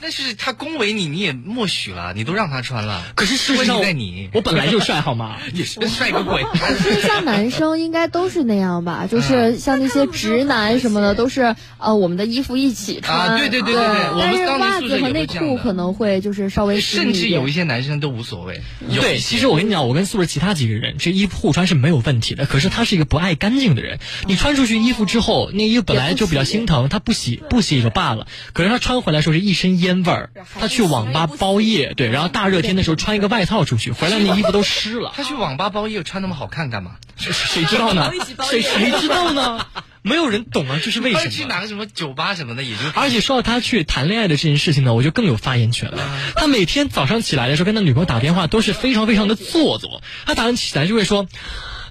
[0.00, 3.04] 但是他恭维你，你也默许了，你都让他穿了。
[3.14, 5.36] 可是事实上，在你，我本来就帅，好吗？
[5.52, 6.44] 也是帅个鬼！
[6.82, 13.30] 其实像男生应该都是那样吧，就是像那些直男什么的，都是呃，我们的衣服一起穿。
[13.30, 14.20] 啊，对对对对对。
[14.20, 18.60] 但是袜子和内裤可能会就是稍微甚至有一些男生都无所谓。
[18.94, 22.46] 对，其实我跟你讲，我跟宿舍其他几个人，这衣服互穿是没有问题的。
[22.46, 28.26] 可是他是一个不爱干净的人，你穿出去衣服之后，那衣服本来就比较心疼，他不洗不洗也就罢了。
[28.52, 30.68] 可是他穿回来时候是一身烟味儿，他。
[30.68, 35.12] 去网吧包夜，对，然后大热天的时候穿一个外套出去，回来那衣服都湿了。
[35.16, 36.96] 他去网吧包夜穿那么好看干嘛？
[37.16, 38.12] 谁知道呢？
[38.48, 39.66] 谁谁知道呢？
[40.02, 41.30] 没有人懂啊，这是为什么？
[41.30, 42.82] 去哪个什么酒吧什么的也就。
[42.94, 45.98] 而且说到他去谈恋爱的这件事情呢，我就更有发言权了。
[46.36, 50.02] 他每天早上起来的时候跟他女朋友打电话都是非常非常的做作。
[50.26, 51.26] 他早上起来就会说。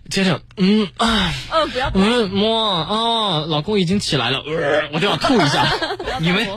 [0.10, 4.42] 接着，嗯啊，嗯，不要，嗯，摸啊，老公已经起来了，
[4.94, 5.68] 我就要吐一下。
[6.20, 6.48] 你们，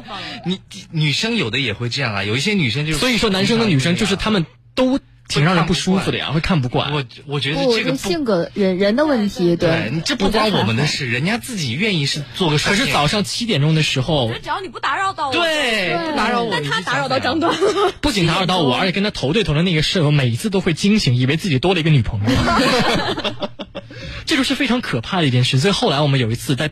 [0.46, 4.98] 你女生有的也会这样啊，有一些女生就所以说男生和女生就是他们都。
[5.31, 6.93] 挺让人不舒服的呀，会看不惯。
[6.93, 12.59] 我我觉得这个性格人人的问题，对你这不关我们的事，人家自己愿意是做个。
[12.59, 17.57] 可是早上七点钟的时候，只要你不打扰到我，对，不打扰我，但他打扰到张端，
[18.03, 22.26] 不仅打扰到我，而且跟他头对头的那个室友，每一次都会惊醒，以为自己多了一个女朋友。
[24.26, 25.59] 这就是非常可怕的一件事。
[25.59, 26.70] 所以后来我们有一次在。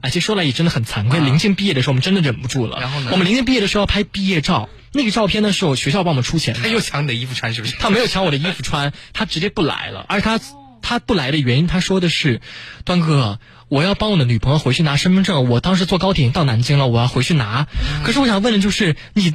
[0.00, 1.18] 哎，其实说来也真的很惭愧。
[1.18, 2.78] 临近毕业的时候，我们真的忍不住了。
[2.80, 3.08] 然后呢？
[3.12, 6.54] 我们临近毕业的时候要拍毕业照，那个照片呢是我学校帮我们出钱。
[6.54, 7.76] 他又抢你的衣服穿是不是？
[7.78, 10.04] 他没有抢我的衣服穿，他直接不来了。
[10.08, 10.40] 而他
[10.82, 12.40] 他不来的原因，他说的是
[12.84, 15.48] ：“端哥，我要帮我的女朋友回去拿身份证。
[15.48, 17.66] 我当时坐高铁到南京了，我要回去拿。
[18.04, 19.34] 可是我想问的就是你。”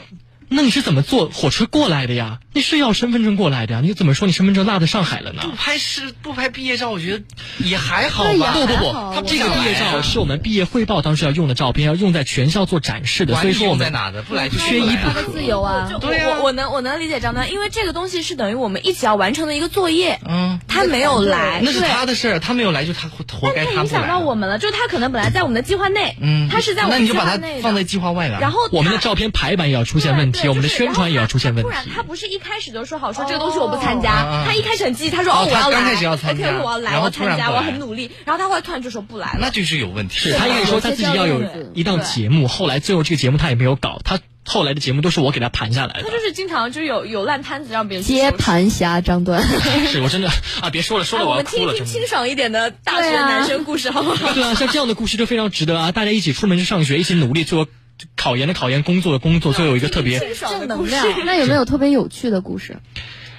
[0.49, 2.39] 那你是怎么坐火车过来的呀？
[2.56, 3.82] 你是要身份证过来的呀？
[3.82, 5.41] 你怎么说你身份证落在上海了呢？
[5.43, 7.24] 不拍是不拍毕业照，我觉得
[7.58, 8.54] 也还好吧。
[8.54, 13.36] 不不不，他这个毕业照是我们毕业汇报当时要用的照片，要用在全校做展示的。
[13.41, 14.22] 所以说我们在哪的？
[14.22, 15.24] 不来就缺一不可。
[15.24, 15.89] 自由啊！
[15.99, 20.20] 对啊，我能我能理解张丹，因为这个东西是等于我们一起要完成的一个作业。
[20.30, 23.66] 嗯，他没有来，那是他的事儿，他没有来就他活该。
[23.66, 28.39] 他影响到我们了，就是他可能本来在我们的计划内，嗯，他是在我们计划内，那你就把他放在计划外了。
[28.39, 31.24] 然后我们的照片排版也要出现问题，我们的宣传也要。
[31.24, 40.17] 出现问题，不然他不是一开始就说好说这个东西我不参加，他一开始很积极，他说哦我要来，OK 我要来，我要参加，我很努力，然后他后来突然就说不来了，那就是有问题。
[40.19, 41.41] 是他因为说他自己要有
[41.73, 46.03] 一档节目，后来最后这个节目他也没有搞，他后来的节目都是我给他盘下来的。
[46.03, 49.41] 他就是经常就有有烂摊子让别人接盘侠张端，
[49.87, 50.29] 是我真的
[50.61, 54.31] 啊，别说了，说了我我们听一听清爽一点的大学男生故事好不好？
[54.35, 57.67] 对啊，像这样的故事就非常值得啊，大家一起出门去上学，一起努力做。
[58.16, 61.06] 考研的考研，工作的工作，最后有一个特别正能量。
[61.26, 62.78] 那有没有特别有趣的故事？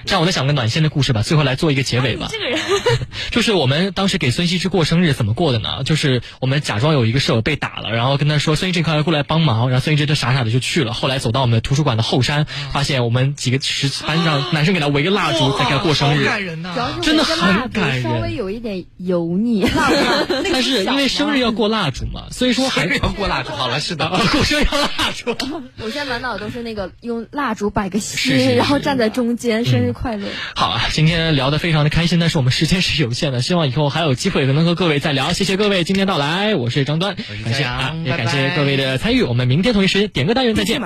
[0.05, 2.27] 这样我再讲个暖心的故事吧，最后来做一个结尾吧。
[2.31, 2.59] 这个人，
[3.31, 5.83] 就是我们当时给孙羲之过生日怎么过的呢？
[5.83, 10.93] 就是我们假装有一个舍友被打了，然后跟他说孙羲之快过来帮忙，然后孙羲之就傻傻的就去了。
[10.93, 18.03] 后来走到我们图书馆的后山，发现我们几个十班上男生给他围个蜡烛在给他过生日，感人呐，真的很感人。
[18.03, 19.65] 稍微有一点油腻，
[20.51, 23.49] 但是因为生日要过蜡烛嘛，所以说还是要过蜡烛。
[23.51, 25.35] 好了，是的， 过生日要蜡烛。
[25.79, 30.27] 我现在满脑都是那个用蜡烛摆个心，然后站在中间，生日快乐。
[30.55, 35.33] 好啊，今天聊得非常的开心，但是我们时间是有限的，希望以后还有机会能和各位再聊。
[35.33, 39.23] 谢谢各位今天到来，我是张端，感谢啊，也感谢各位的参与。
[39.23, 40.79] 我们明天同一时间点个单元再见。